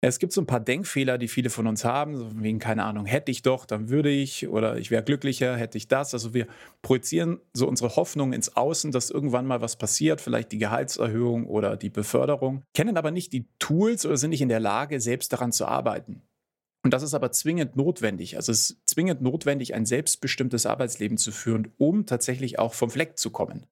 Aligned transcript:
Es 0.00 0.20
gibt 0.20 0.32
so 0.32 0.40
ein 0.40 0.46
paar 0.46 0.60
Denkfehler, 0.60 1.18
die 1.18 1.26
viele 1.26 1.50
von 1.50 1.66
uns 1.66 1.84
haben, 1.84 2.16
so 2.16 2.30
wegen, 2.40 2.60
keine 2.60 2.84
Ahnung, 2.84 3.04
hätte 3.04 3.32
ich 3.32 3.42
doch, 3.42 3.66
dann 3.66 3.88
würde 3.88 4.10
ich 4.10 4.46
oder 4.46 4.78
ich 4.78 4.92
wäre 4.92 5.02
glücklicher, 5.02 5.56
hätte 5.56 5.76
ich 5.76 5.88
das. 5.88 6.14
Also 6.14 6.34
wir 6.34 6.46
projizieren 6.82 7.40
so 7.52 7.66
unsere 7.66 7.96
Hoffnung 7.96 8.32
ins 8.32 8.56
Außen, 8.56 8.92
dass 8.92 9.10
irgendwann 9.10 9.46
mal 9.46 9.60
was 9.60 9.74
passiert, 9.76 10.20
vielleicht 10.20 10.52
die 10.52 10.58
Gehaltserhöhung 10.58 11.46
oder 11.46 11.76
die 11.76 11.90
Beförderung, 11.90 12.62
kennen 12.74 12.96
aber 12.96 13.10
nicht 13.10 13.32
die 13.32 13.48
Tools 13.58 14.06
oder 14.06 14.16
sind 14.16 14.30
nicht 14.30 14.42
in 14.42 14.48
der 14.48 14.60
Lage, 14.60 15.00
selbst 15.00 15.32
daran 15.32 15.50
zu 15.50 15.66
arbeiten. 15.66 16.22
Und 16.84 16.94
das 16.94 17.02
ist 17.02 17.14
aber 17.14 17.32
zwingend 17.32 17.74
notwendig. 17.74 18.36
Also 18.36 18.52
es 18.52 18.70
ist 18.70 18.88
zwingend 18.88 19.20
notwendig, 19.20 19.74
ein 19.74 19.84
selbstbestimmtes 19.84 20.64
Arbeitsleben 20.64 21.18
zu 21.18 21.32
führen, 21.32 21.72
um 21.76 22.06
tatsächlich 22.06 22.60
auch 22.60 22.72
vom 22.72 22.88
Fleck 22.88 23.18
zu 23.18 23.30
kommen. 23.30 23.66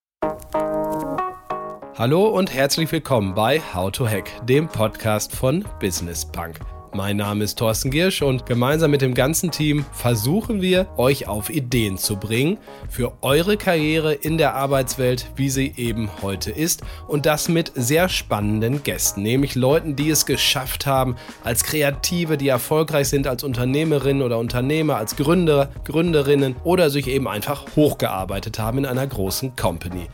Hallo 1.99 2.27
und 2.27 2.53
herzlich 2.53 2.93
willkommen 2.93 3.35
bei 3.35 3.59
How 3.73 3.91
to 3.91 4.07
Hack, 4.07 4.31
dem 4.47 4.69
Podcast 4.69 5.35
von 5.35 5.65
Business 5.81 6.27
Punk. 6.27 6.61
Mein 6.93 7.17
Name 7.17 7.43
ist 7.43 7.59
Thorsten 7.59 7.91
Giersch 7.91 8.20
und 8.20 8.45
gemeinsam 8.45 8.91
mit 8.91 9.01
dem 9.01 9.15
ganzen 9.15 9.51
Team 9.51 9.87
versuchen 9.93 10.61
wir, 10.61 10.89
euch 10.98 11.27
auf 11.27 11.48
Ideen 11.48 11.97
zu 11.97 12.17
bringen 12.17 12.59
für 12.91 13.15
eure 13.23 13.56
Karriere 13.56 14.12
in 14.12 14.37
der 14.37 14.55
Arbeitswelt, 14.56 15.30
wie 15.37 15.48
sie 15.48 15.73
eben 15.79 16.11
heute 16.20 16.51
ist. 16.51 16.83
Und 17.09 17.25
das 17.25 17.48
mit 17.48 17.73
sehr 17.75 18.11
spannenden 18.11 18.83
Gästen, 18.83 19.23
nämlich 19.23 19.55
Leuten, 19.55 19.97
die 19.97 20.11
es 20.11 20.27
geschafft 20.27 20.84
haben, 20.84 21.17
als 21.45 21.65
Kreative, 21.65 22.37
die 22.37 22.48
erfolgreich 22.48 23.09
sind 23.09 23.27
als 23.27 23.42
Unternehmerinnen 23.42 24.23
oder 24.23 24.37
Unternehmer, 24.37 24.97
als 24.97 25.17
Gründer, 25.17 25.70
Gründerinnen 25.84 26.56
oder 26.62 26.91
sich 26.91 27.06
eben 27.06 27.27
einfach 27.27 27.65
hochgearbeitet 27.75 28.59
haben 28.59 28.77
in 28.77 28.84
einer 28.84 29.06
großen 29.06 29.56
Company. 29.56 30.09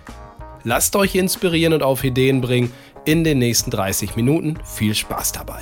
Lasst 0.65 0.95
euch 0.95 1.17
inspirieren 1.17 1.73
und 1.73 1.83
auf 1.83 2.05
Ideen 2.05 2.41
bringen 2.41 2.73
in 3.05 3.25
den 3.25 3.39
nächsten 3.39 3.73
30 3.73 4.15
Minuten. 4.15 4.59
Viel 4.65 4.95
Spaß 4.95 5.33
dabei. 5.33 5.61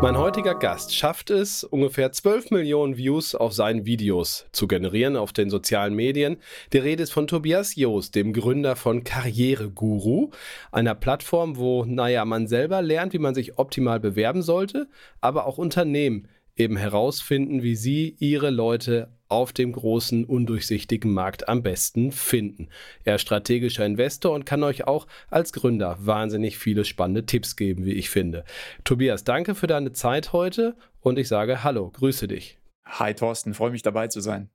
Mein 0.00 0.16
heutiger 0.16 0.54
Gast 0.54 0.94
schafft 0.94 1.30
es, 1.30 1.64
ungefähr 1.64 2.12
12 2.12 2.52
Millionen 2.52 2.96
Views 2.96 3.34
auf 3.34 3.52
seinen 3.52 3.84
Videos 3.84 4.46
zu 4.52 4.68
generieren 4.68 5.16
auf 5.16 5.32
den 5.32 5.50
sozialen 5.50 5.96
Medien. 5.96 6.36
Die 6.72 6.78
Rede 6.78 7.02
ist 7.02 7.10
von 7.10 7.26
Tobias 7.26 7.74
Joost, 7.74 8.14
dem 8.14 8.32
Gründer 8.32 8.76
von 8.76 9.02
Karriereguru, 9.02 10.30
einer 10.70 10.94
Plattform, 10.94 11.56
wo, 11.56 11.84
naja, 11.84 12.24
man 12.24 12.46
selber 12.46 12.80
lernt, 12.80 13.12
wie 13.12 13.18
man 13.18 13.34
sich 13.34 13.58
optimal 13.58 13.98
bewerben 13.98 14.42
sollte, 14.42 14.86
aber 15.20 15.46
auch 15.46 15.58
Unternehmen 15.58 16.28
eben 16.54 16.76
herausfinden, 16.76 17.64
wie 17.64 17.74
sie 17.74 18.14
ihre 18.20 18.50
Leute 18.50 19.17
auf 19.28 19.52
dem 19.52 19.72
großen, 19.72 20.24
undurchsichtigen 20.24 21.12
Markt 21.12 21.48
am 21.48 21.62
besten 21.62 22.12
finden. 22.12 22.68
Er 23.04 23.16
ist 23.16 23.22
strategischer 23.22 23.84
Investor 23.84 24.34
und 24.34 24.46
kann 24.46 24.62
euch 24.62 24.86
auch 24.86 25.06
als 25.30 25.52
Gründer 25.52 25.96
wahnsinnig 26.00 26.58
viele 26.58 26.84
spannende 26.84 27.26
Tipps 27.26 27.56
geben, 27.56 27.84
wie 27.84 27.92
ich 27.92 28.10
finde. 28.10 28.44
Tobias, 28.84 29.24
danke 29.24 29.54
für 29.54 29.66
deine 29.66 29.92
Zeit 29.92 30.32
heute 30.32 30.76
und 31.00 31.18
ich 31.18 31.28
sage 31.28 31.62
Hallo, 31.62 31.90
grüße 31.90 32.28
dich. 32.28 32.58
Hi 32.86 33.14
Thorsten, 33.14 33.54
freue 33.54 33.70
mich 33.70 33.82
dabei 33.82 34.08
zu 34.08 34.20
sein. 34.20 34.50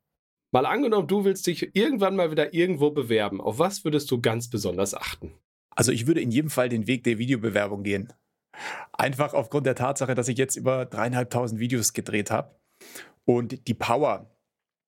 Mal 0.51 0.65
angenommen, 0.65 1.07
du 1.07 1.25
willst 1.25 1.47
dich 1.47 1.75
irgendwann 1.75 2.15
mal 2.15 2.31
wieder 2.31 2.53
irgendwo 2.53 2.91
bewerben. 2.91 3.41
Auf 3.41 3.59
was 3.59 3.85
würdest 3.85 4.09
du 4.11 4.21
ganz 4.21 4.49
besonders 4.49 4.93
achten? 4.93 5.33
Also 5.75 5.91
ich 5.91 6.05
würde 6.05 6.21
in 6.21 6.31
jedem 6.31 6.49
Fall 6.49 6.69
den 6.69 6.85
Weg 6.87 7.03
der 7.03 7.17
Videobewerbung 7.17 7.83
gehen. 7.83 8.13
Einfach 8.91 9.33
aufgrund 9.33 9.65
der 9.65 9.75
Tatsache, 9.75 10.13
dass 10.13 10.27
ich 10.27 10.37
jetzt 10.37 10.55
über 10.55 10.85
dreieinhalbtausend 10.85 11.59
Videos 11.59 11.93
gedreht 11.93 12.29
habe 12.29 12.55
und 13.25 13.67
die 13.67 13.73
Power 13.73 14.32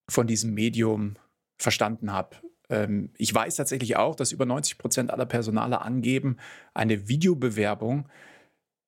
von 0.10 0.28
diesem 0.28 0.54
Medium 0.54 1.16
verstanden 1.58 2.12
habe. 2.12 2.38
Ähm, 2.70 3.12
ich 3.18 3.34
weiß 3.34 3.56
tatsächlich 3.56 3.96
auch, 3.98 4.16
dass 4.16 4.32
über 4.32 4.46
90 4.46 4.78
Prozent 4.78 5.12
aller 5.12 5.26
Personale 5.26 5.82
angeben, 5.82 6.38
eine 6.74 7.08
Videobewerbung 7.08 8.10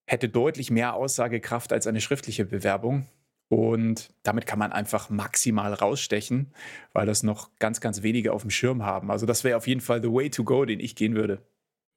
hätte 0.08 0.30
deutlich 0.30 0.72
mehr 0.72 0.94
Aussagekraft 0.94 1.73
als 1.73 1.88
eine 1.88 2.02
schriftliche 2.02 2.45
Bewerbung. 2.45 3.08
Und 3.50 4.10
damit 4.23 4.45
kann 4.45 4.60
man 4.60 4.73
einfach 4.73 5.10
maximal 5.10 5.73
rausstechen, 5.73 6.52
weil 6.94 7.06
das 7.06 7.23
noch 7.23 7.50
ganz, 7.60 7.80
ganz 7.80 8.02
wenige 8.04 8.33
auf 8.33 8.42
dem 8.42 8.52
Schirm 8.52 8.83
haben. 8.83 9.10
Also 9.10 9.26
das 9.26 9.44
wäre 9.44 9.58
auf 9.58 9.67
jeden 9.67 9.82
Fall 9.82 10.02
the 10.02 10.11
way 10.11 10.30
to 10.30 10.44
go, 10.44 10.66
den 10.66 10.80
ich 10.82 10.95
gehen 10.95 11.16
würde. 11.16 11.42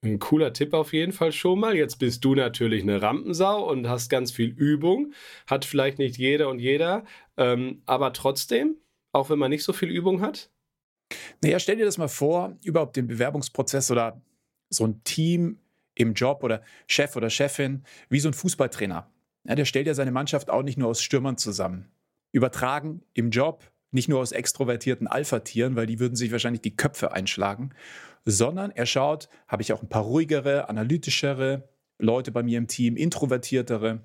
Ein 0.03 0.19
cooler 0.19 0.53
Tipp 0.53 0.73
auf 0.73 0.93
jeden 0.93 1.13
Fall 1.13 1.33
schon 1.33 1.61
mal. 1.61 1.77
Jetzt 1.77 1.97
bist 1.99 2.25
du 2.25 2.35
natürlich 2.35 2.83
eine 2.83 3.03
Rampensau 3.03 3.69
und 3.69 3.89
hast 3.89 4.09
ganz 4.09 4.33
viel 4.33 4.49
Übung. 4.49 5.13
Hat 5.47 5.65
vielleicht 5.65 5.99
nicht 5.99 6.17
jeder 6.17 6.49
und 6.49 6.59
jeder, 6.59 7.05
ähm, 7.37 7.83
aber 7.85 8.13
trotzdem, 8.13 8.77
auch 9.13 9.31
wenn 9.31 9.39
man 9.39 9.51
nicht 9.51 9.65
so 9.65 9.73
viel 9.73 9.91
Übung 9.91 10.21
hat? 10.21 10.51
Naja, 11.43 11.59
stell 11.59 11.77
dir 11.77 11.85
das 11.85 11.99
mal 11.99 12.09
vor, 12.09 12.57
überhaupt 12.63 12.97
den 12.97 13.07
Bewerbungsprozess 13.07 13.91
oder 13.91 14.21
so 14.69 14.87
ein 14.87 15.03
Team 15.05 15.59
im 15.95 16.15
Job 16.15 16.45
oder 16.45 16.63
Chef 16.87 17.17
oder 17.17 17.31
Chefin, 17.31 17.85
wie 18.09 18.21
so 18.21 18.29
ein 18.29 18.35
Fußballtrainer. 18.35 19.11
Ja, 19.45 19.55
der 19.55 19.65
stellt 19.65 19.87
ja 19.87 19.95
seine 19.95 20.13
Mannschaft 20.13 20.51
auch 20.51 20.63
nicht 20.63 20.79
nur 20.79 20.89
aus 20.89 21.03
Stürmern 21.03 21.37
zusammen. 21.37 21.91
Übertragen 22.33 23.03
im 23.15 23.31
Job 23.31 23.71
nicht 23.93 24.09
nur 24.09 24.21
aus 24.21 24.33
extrovertierten 24.33 25.09
Alpha-Tieren, 25.09 25.75
weil 25.75 25.87
die 25.87 25.99
würden 25.99 26.15
sich 26.15 26.31
wahrscheinlich 26.31 26.63
die 26.63 26.77
Köpfe 26.77 27.13
einschlagen, 27.13 27.71
sondern 28.25 28.71
er 28.71 28.87
schaut, 28.87 29.29
habe 29.49 29.63
ich 29.63 29.73
auch 29.73 29.83
ein 29.83 29.89
paar 29.89 30.05
ruhigere, 30.05 30.69
analytischere 30.69 31.69
Leute 31.99 32.31
bei 32.31 32.43
mir 32.43 32.59
im 32.59 32.69
Team, 32.69 32.97
introvertiertere, 32.97 34.05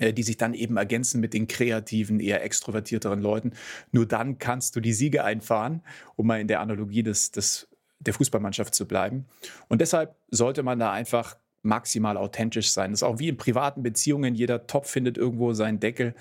die 0.00 0.22
sich 0.22 0.36
dann 0.36 0.54
eben 0.54 0.76
ergänzen 0.76 1.20
mit 1.20 1.34
den 1.34 1.46
kreativen, 1.46 2.20
eher 2.20 2.42
extrovertierteren 2.44 3.20
Leuten. 3.20 3.52
Nur 3.92 4.06
dann 4.06 4.38
kannst 4.38 4.76
du 4.76 4.80
die 4.80 4.92
Siege 4.92 5.24
einfahren, 5.24 5.82
um 6.16 6.26
mal 6.26 6.40
in 6.40 6.48
der 6.48 6.60
Analogie 6.60 7.02
des, 7.02 7.30
des, 7.30 7.68
der 8.00 8.14
Fußballmannschaft 8.14 8.74
zu 8.74 8.86
bleiben. 8.86 9.26
Und 9.68 9.80
deshalb 9.80 10.16
sollte 10.30 10.62
man 10.62 10.78
da 10.78 10.92
einfach 10.92 11.36
maximal 11.62 12.16
authentisch 12.16 12.70
sein. 12.70 12.90
Das 12.90 13.00
ist 13.00 13.04
auch 13.04 13.18
wie 13.18 13.28
in 13.28 13.36
privaten 13.36 13.82
Beziehungen. 13.82 14.34
Jeder 14.34 14.66
Topf 14.66 14.90
findet 14.90 15.16
irgendwo 15.16 15.52
seinen 15.54 15.80
Deckel. 15.80 16.14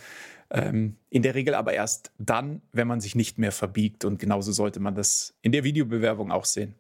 Ähm, 0.50 0.98
in 1.10 1.22
der 1.22 1.36
Regel 1.36 1.56
aber 1.56 1.74
erst 1.74 2.12
dann, 2.18 2.62
wenn 2.72 2.88
man 2.88 3.02
sich 3.02 3.16
nicht 3.16 3.38
mehr 3.38 3.52
verbiegt. 3.52 4.06
Und 4.06 4.20
genauso 4.20 4.52
sollte 4.52 4.80
man 4.80 4.96
das 4.96 5.36
in 5.42 5.52
der 5.52 5.64
Videobewerbung 5.64 6.32
auch 6.32 6.46
sehen. 6.46 6.76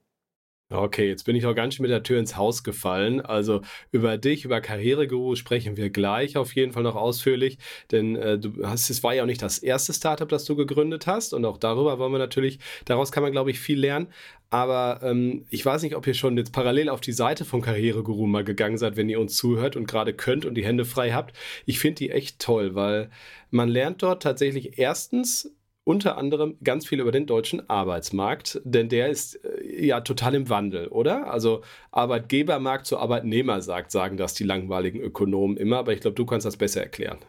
Okay, 0.73 1.07
jetzt 1.07 1.25
bin 1.25 1.35
ich 1.35 1.45
auch 1.45 1.53
ganz 1.53 1.75
schön 1.75 1.83
mit 1.83 1.91
der 1.91 2.01
Tür 2.01 2.17
ins 2.17 2.35
Haus 2.35 2.63
gefallen. 2.63 3.21
Also 3.21 3.61
über 3.91 4.17
dich, 4.17 4.43
über 4.43 4.59
Karriereguru 4.59 5.35
sprechen 5.35 5.77
wir 5.77 5.91
gleich 5.91 6.35
auf 6.35 6.55
jeden 6.55 6.71
Fall 6.71 6.81
noch 6.81 6.95
ausführlich, 6.95 7.59
denn 7.91 8.15
äh, 8.15 8.39
du 8.39 8.65
hast, 8.65 8.89
es 8.89 9.03
war 9.03 9.13
ja 9.13 9.21
auch 9.21 9.27
nicht 9.27 9.43
das 9.43 9.59
erste 9.59 9.93
Startup, 9.93 10.27
das 10.27 10.45
du 10.45 10.55
gegründet 10.55 11.05
hast 11.05 11.35
und 11.35 11.45
auch 11.45 11.57
darüber 11.57 11.99
wollen 11.99 12.11
wir 12.11 12.17
natürlich, 12.17 12.57
daraus 12.85 13.11
kann 13.11 13.21
man 13.21 13.31
glaube 13.31 13.51
ich 13.51 13.59
viel 13.59 13.79
lernen. 13.79 14.07
Aber 14.49 15.01
ähm, 15.03 15.45
ich 15.51 15.63
weiß 15.63 15.83
nicht, 15.83 15.95
ob 15.95 16.07
ihr 16.07 16.15
schon 16.15 16.37
jetzt 16.37 16.53
parallel 16.53 16.89
auf 16.89 17.01
die 17.01 17.11
Seite 17.11 17.45
von 17.45 17.61
Karriereguru 17.61 18.25
mal 18.25 18.43
gegangen 18.43 18.79
seid, 18.79 18.97
wenn 18.97 19.09
ihr 19.09 19.19
uns 19.19 19.35
zuhört 19.35 19.75
und 19.75 19.87
gerade 19.87 20.13
könnt 20.13 20.43
und 20.45 20.55
die 20.55 20.65
Hände 20.65 20.85
frei 20.85 21.11
habt. 21.11 21.35
Ich 21.67 21.77
finde 21.77 21.95
die 21.99 22.09
echt 22.09 22.39
toll, 22.39 22.73
weil 22.73 23.11
man 23.51 23.69
lernt 23.69 24.01
dort 24.01 24.23
tatsächlich 24.23 24.79
erstens 24.79 25.53
unter 25.83 26.17
anderem 26.17 26.57
ganz 26.63 26.87
viel 26.87 27.01
über 27.01 27.11
den 27.11 27.25
deutschen 27.25 27.69
Arbeitsmarkt, 27.69 28.61
denn 28.63 28.89
der 28.89 29.09
ist 29.09 29.43
äh, 29.43 29.85
ja 29.85 30.01
total 30.01 30.35
im 30.35 30.49
Wandel, 30.49 30.87
oder? 30.87 31.31
Also 31.31 31.61
Arbeitgebermarkt 31.91 32.85
zu 32.85 32.97
Arbeitnehmer 32.97 33.61
sagt, 33.61 33.91
sagen 33.91 34.17
das 34.17 34.33
die 34.33 34.43
langweiligen 34.43 35.01
Ökonomen 35.01 35.57
immer, 35.57 35.77
aber 35.77 35.93
ich 35.93 36.01
glaube, 36.01 36.15
du 36.15 36.25
kannst 36.25 36.45
das 36.45 36.57
besser 36.57 36.81
erklären. 36.81 37.19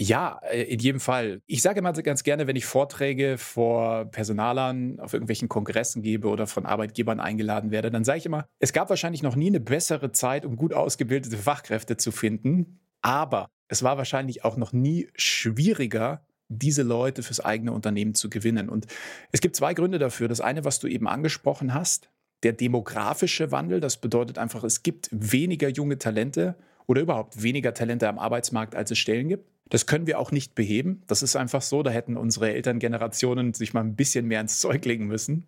Ja, 0.00 0.40
äh, 0.50 0.62
in 0.62 0.80
jedem 0.80 0.98
Fall. 0.98 1.42
Ich 1.46 1.60
sage 1.60 1.80
immer 1.80 1.92
ganz 1.92 2.22
gerne, 2.22 2.46
wenn 2.46 2.56
ich 2.56 2.64
Vorträge 2.64 3.36
vor 3.36 4.06
Personalern 4.06 4.98
auf 4.98 5.12
irgendwelchen 5.12 5.50
Kongressen 5.50 6.00
gebe 6.00 6.28
oder 6.28 6.46
von 6.46 6.64
Arbeitgebern 6.64 7.20
eingeladen 7.20 7.70
werde, 7.70 7.90
dann 7.90 8.04
sage 8.04 8.18
ich 8.18 8.26
immer, 8.26 8.46
es 8.60 8.72
gab 8.72 8.88
wahrscheinlich 8.88 9.22
noch 9.22 9.36
nie 9.36 9.48
eine 9.48 9.60
bessere 9.60 10.10
Zeit, 10.10 10.46
um 10.46 10.56
gut 10.56 10.72
ausgebildete 10.72 11.36
Fachkräfte 11.36 11.98
zu 11.98 12.12
finden, 12.12 12.80
aber 13.02 13.50
es 13.68 13.82
war 13.82 13.98
wahrscheinlich 13.98 14.42
auch 14.42 14.56
noch 14.56 14.72
nie 14.72 15.08
schwieriger, 15.16 16.24
diese 16.50 16.82
Leute 16.82 17.22
fürs 17.22 17.40
eigene 17.40 17.72
Unternehmen 17.72 18.14
zu 18.14 18.28
gewinnen. 18.28 18.68
Und 18.68 18.86
es 19.32 19.40
gibt 19.40 19.56
zwei 19.56 19.72
Gründe 19.72 19.98
dafür. 19.98 20.28
Das 20.28 20.40
eine, 20.40 20.64
was 20.64 20.80
du 20.80 20.88
eben 20.88 21.08
angesprochen 21.08 21.72
hast, 21.72 22.10
der 22.42 22.52
demografische 22.52 23.52
Wandel. 23.52 23.80
Das 23.80 23.98
bedeutet 23.98 24.36
einfach, 24.36 24.64
es 24.64 24.82
gibt 24.82 25.08
weniger 25.12 25.68
junge 25.68 25.98
Talente 25.98 26.56
oder 26.86 27.00
überhaupt 27.00 27.42
weniger 27.42 27.72
Talente 27.72 28.08
am 28.08 28.18
Arbeitsmarkt, 28.18 28.74
als 28.74 28.90
es 28.90 28.98
Stellen 28.98 29.28
gibt. 29.28 29.48
Das 29.68 29.86
können 29.86 30.08
wir 30.08 30.18
auch 30.18 30.32
nicht 30.32 30.56
beheben. 30.56 31.02
Das 31.06 31.22
ist 31.22 31.36
einfach 31.36 31.62
so. 31.62 31.82
Da 31.82 31.90
hätten 31.90 32.16
unsere 32.16 32.52
Elterngenerationen 32.52 33.54
sich 33.54 33.72
mal 33.72 33.84
ein 33.84 33.94
bisschen 33.94 34.26
mehr 34.26 34.40
ins 34.40 34.58
Zeug 34.58 34.84
legen 34.84 35.06
müssen. 35.06 35.46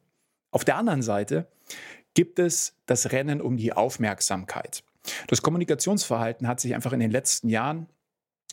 Auf 0.52 0.64
der 0.64 0.76
anderen 0.76 1.02
Seite 1.02 1.48
gibt 2.14 2.38
es 2.38 2.76
das 2.86 3.10
Rennen 3.10 3.40
um 3.40 3.56
die 3.56 3.72
Aufmerksamkeit. 3.72 4.84
Das 5.26 5.42
Kommunikationsverhalten 5.42 6.46
hat 6.46 6.60
sich 6.60 6.74
einfach 6.74 6.92
in 6.92 7.00
den 7.00 7.10
letzten 7.10 7.48
Jahren 7.48 7.88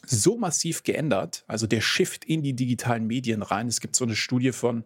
so 0.09 0.37
massiv 0.37 0.83
geändert, 0.83 1.43
also 1.47 1.67
der 1.67 1.81
Shift 1.81 2.25
in 2.25 2.41
die 2.41 2.53
digitalen 2.53 3.05
Medien 3.05 3.43
rein. 3.43 3.67
Es 3.67 3.79
gibt 3.79 3.95
so 3.95 4.05
eine 4.05 4.15
Studie 4.15 4.51
von 4.51 4.83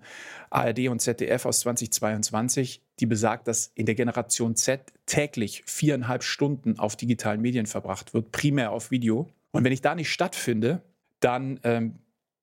ARD 0.49 0.89
und 0.89 0.99
ZDF 0.99 1.45
aus 1.45 1.61
2022, 1.61 2.81
die 2.99 3.05
besagt, 3.05 3.47
dass 3.47 3.71
in 3.75 3.85
der 3.85 3.95
Generation 3.95 4.55
Z 4.55 4.91
täglich 5.05 5.63
viereinhalb 5.65 6.23
Stunden 6.23 6.77
auf 6.77 6.95
digitalen 6.95 7.41
Medien 7.41 7.65
verbracht 7.65 8.13
wird, 8.13 8.31
primär 8.31 8.71
auf 8.71 8.91
Video. 8.91 9.29
Und 9.51 9.63
wenn 9.63 9.71
ich 9.71 9.81
da 9.81 9.95
nicht 9.95 10.11
stattfinde, 10.11 10.81
dann 11.21 11.59
ähm, 11.63 11.99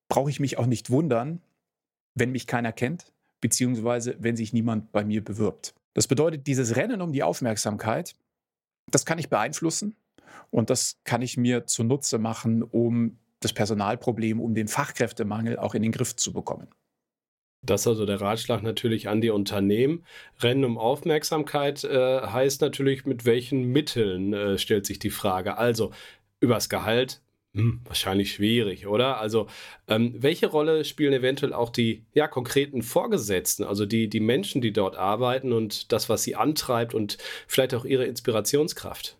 brauche 0.09 0.31
ich 0.31 0.41
mich 0.41 0.57
auch 0.57 0.67
nicht 0.67 0.91
wundern, 0.91 1.43
wenn 2.15 2.33
mich 2.33 2.47
keiner 2.47 2.73
kennt, 2.73 3.13
beziehungsweise 3.41 4.17
wenn 4.21 4.37
sich 4.37 4.53
niemand 4.53 4.91
bei 4.91 5.05
mir 5.05 5.23
bewirbt. 5.23 5.75
Das 5.93 6.07
bedeutet, 6.07 6.47
dieses 6.47 6.77
Rennen 6.77 7.03
um 7.03 7.13
die 7.13 7.23
Aufmerksamkeit, 7.23 8.15
das 8.91 9.05
kann 9.05 9.19
ich 9.19 9.29
beeinflussen 9.29 9.97
Und 10.51 10.71
das 10.71 11.01
kann 11.05 11.23
ich 11.23 11.37
mir 11.37 11.67
zunutze 11.67 12.19
machen, 12.19 12.63
um 12.63 13.19
das 13.41 13.53
Personalproblem, 13.53 14.41
um 14.41 14.55
den 14.55 14.69
Fachkräftemangel 14.69 15.59
auch 15.59 15.75
in 15.75 15.83
den 15.83 15.93
Griff 15.93 16.17
zu 16.17 16.33
bekommen. 16.33 16.69
Das 17.63 17.83
ist 17.83 17.89
also 17.89 18.07
der 18.07 18.21
Ratschlag 18.21 18.63
natürlich 18.63 19.09
an 19.09 19.21
die 19.21 19.31
Unternehmen. 19.31 20.05
Rennen 20.41 20.65
um 20.65 20.79
Aufmerksamkeit 20.79 21.85
äh, 21.85 22.23
heißt 22.23 22.63
natürlich, 22.63 23.05
mit 23.05 23.27
welchen 23.27 23.67
Mitteln 23.67 24.33
äh, 24.33 24.59
stellt 24.59 24.87
sich 24.87 24.99
die 24.99 25.11
Frage. 25.11 25.59
Also 25.59 25.93
übers 26.41 26.71
Gehalt, 26.71 27.21
hm, 27.53 27.81
wahrscheinlich 27.85 28.33
schwierig, 28.33 28.87
oder? 28.87 29.19
Also 29.19 29.49
ähm, 29.89 30.15
welche 30.17 30.47
Rolle 30.47 30.85
spielen 30.85 31.13
eventuell 31.13 31.53
auch 31.53 31.69
die 31.69 32.05
ja, 32.15 32.29
konkreten 32.29 32.83
Vorgesetzten, 32.83 33.65
also 33.65 33.85
die, 33.87 34.09
die 34.09 34.21
Menschen, 34.21 34.63
die 34.63 34.73
dort 34.73 34.97
arbeiten 34.97 35.53
und 35.53 35.93
das, 35.93 36.09
was 36.09 36.23
sie 36.23 36.37
antreibt 36.37 36.95
und 36.95 37.19
vielleicht 37.47 37.75
auch 37.75 37.85
ihre 37.85 38.05
Inspirationskraft? 38.05 39.19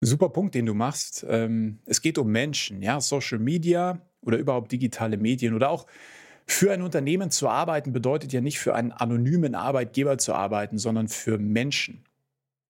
Super 0.00 0.28
Punkt, 0.28 0.54
den 0.54 0.66
du 0.66 0.74
machst. 0.74 1.26
Ähm, 1.28 1.78
es 1.86 2.02
geht 2.02 2.18
um 2.18 2.28
Menschen, 2.30 2.82
ja, 2.82 3.00
Social 3.00 3.38
Media 3.38 4.00
oder 4.20 4.38
überhaupt 4.38 4.70
digitale 4.70 5.16
Medien 5.16 5.54
oder 5.54 5.70
auch 5.70 5.86
für 6.46 6.72
ein 6.72 6.82
Unternehmen 6.82 7.30
zu 7.30 7.48
arbeiten 7.48 7.92
bedeutet 7.92 8.32
ja 8.32 8.40
nicht 8.40 8.58
für 8.58 8.74
einen 8.74 8.90
anonymen 8.90 9.54
Arbeitgeber 9.54 10.16
zu 10.16 10.32
arbeiten, 10.34 10.78
sondern 10.78 11.08
für 11.08 11.38
Menschen. 11.38 12.04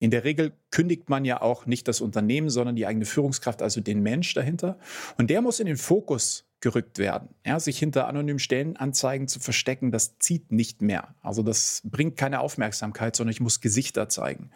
In 0.00 0.10
der 0.10 0.24
Regel 0.24 0.52
kündigt 0.70 1.08
man 1.08 1.24
ja 1.24 1.40
auch 1.40 1.66
nicht 1.66 1.86
das 1.86 2.00
Unternehmen, 2.00 2.50
sondern 2.50 2.76
die 2.76 2.86
eigene 2.86 3.04
Führungskraft, 3.04 3.62
also 3.62 3.80
den 3.80 4.02
Mensch 4.02 4.34
dahinter. 4.34 4.78
Und 5.16 5.30
der 5.30 5.42
muss 5.42 5.60
in 5.60 5.66
den 5.66 5.76
Fokus 5.76 6.44
gerückt 6.60 6.98
werden. 6.98 7.28
Ja, 7.46 7.60
sich 7.60 7.78
hinter 7.78 8.08
anonymen 8.08 8.38
Stellenanzeigen 8.40 9.28
zu 9.28 9.38
verstecken, 9.38 9.92
das 9.92 10.18
zieht 10.18 10.50
nicht 10.50 10.82
mehr. 10.82 11.14
Also 11.22 11.42
das 11.42 11.82
bringt 11.84 12.16
keine 12.16 12.40
Aufmerksamkeit, 12.40 13.14
sondern 13.14 13.32
ich 13.32 13.40
muss 13.40 13.60
Gesichter 13.60 14.08
zeigen. 14.08 14.50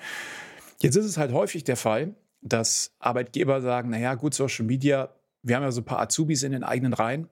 Jetzt 0.81 0.97
ist 0.97 1.07
es 1.07 1.17
halt 1.17 1.33
häufig 1.33 1.63
der 1.63 1.77
Fall, 1.77 2.15
dass 2.43 2.93
Arbeitgeber 2.99 3.63
sagen, 3.63 3.91
naja, 3.91 4.15
gut, 4.15 4.35
Social 4.35 4.67
Media, 4.67 5.15
wir 5.43 5.57
haben 5.57 5.63
ja 5.63 5.71
so 5.71 5.81
ein 5.81 5.85
paar 5.85 6.01
Azubis 6.01 6.43
in 6.43 6.53
den 6.53 6.65
eigenen 6.65 6.93
Reihen, 6.93 7.29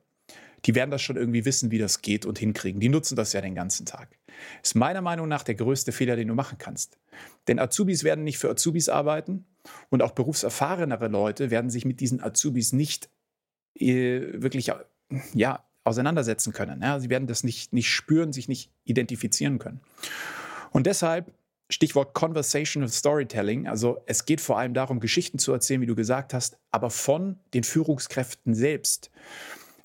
die 0.65 0.75
werden 0.75 0.91
das 0.91 1.03
schon 1.03 1.17
irgendwie 1.17 1.45
wissen, 1.45 1.71
wie 1.71 1.79
das 1.79 2.03
geht 2.03 2.27
und 2.27 2.39
hinkriegen. 2.39 2.81
Die 2.81 2.89
nutzen 2.89 3.17
das 3.17 3.33
ja 3.33 3.41
den 3.41 3.55
ganzen 3.55 3.87
Tag. 3.87 4.09
Ist 4.63 4.75
meiner 4.75 5.01
Meinung 5.01 5.29
nach 5.29 5.43
der 5.43 5.55
größte 5.55 5.93
Fehler, 5.93 6.17
den 6.17 6.29
du 6.29 6.35
machen 6.35 6.59
kannst. 6.59 6.99
Denn 7.49 7.59
Azubis 7.59 8.05
werden 8.05 8.25
nicht 8.25 8.39
für 8.39 8.51
Azubis 8.51 8.89
arbeiten 8.89 9.47
und 9.89 10.03
auch 10.03 10.13
berufserfahrenere 10.13 11.09
Leute 11.09 11.51
werden 11.51 11.71
sich 11.71 11.85
mit 11.85 12.01
diesen 12.01 12.23
Azubis 12.23 12.73
nicht 12.73 13.11
äh, 13.75 14.21
wirklich 14.35 14.73
ja, 15.35 15.65
auseinandersetzen 15.85 16.53
können. 16.53 16.83
Ja, 16.83 17.01
sie 17.01 17.11
werden 17.11 17.27
das 17.27 17.43
nicht, 17.43 17.73
nicht 17.73 17.89
spüren, 17.89 18.33
sich 18.33 18.49
nicht 18.49 18.71
identifizieren 18.85 19.59
können. 19.59 19.81
Und 20.73 20.87
deshalb 20.87 21.33
Stichwort 21.71 22.15
Conversational 22.15 22.89
Storytelling. 22.89 23.67
Also 23.67 24.03
es 24.07 24.27
geht 24.27 24.41
vor 24.41 24.59
allem 24.59 24.75
darum, 24.75 25.01
Geschichten 25.01 25.39
zu 25.39 25.53
erzählen, 25.53 25.81
wie 25.81 25.87
du 25.87 25.95
gesagt 25.95 26.35
hast, 26.35 26.59
aber 26.71 26.91
von 26.91 27.39
den 27.55 27.65
Führungskräften 27.65 28.55
selbst. 28.55 29.11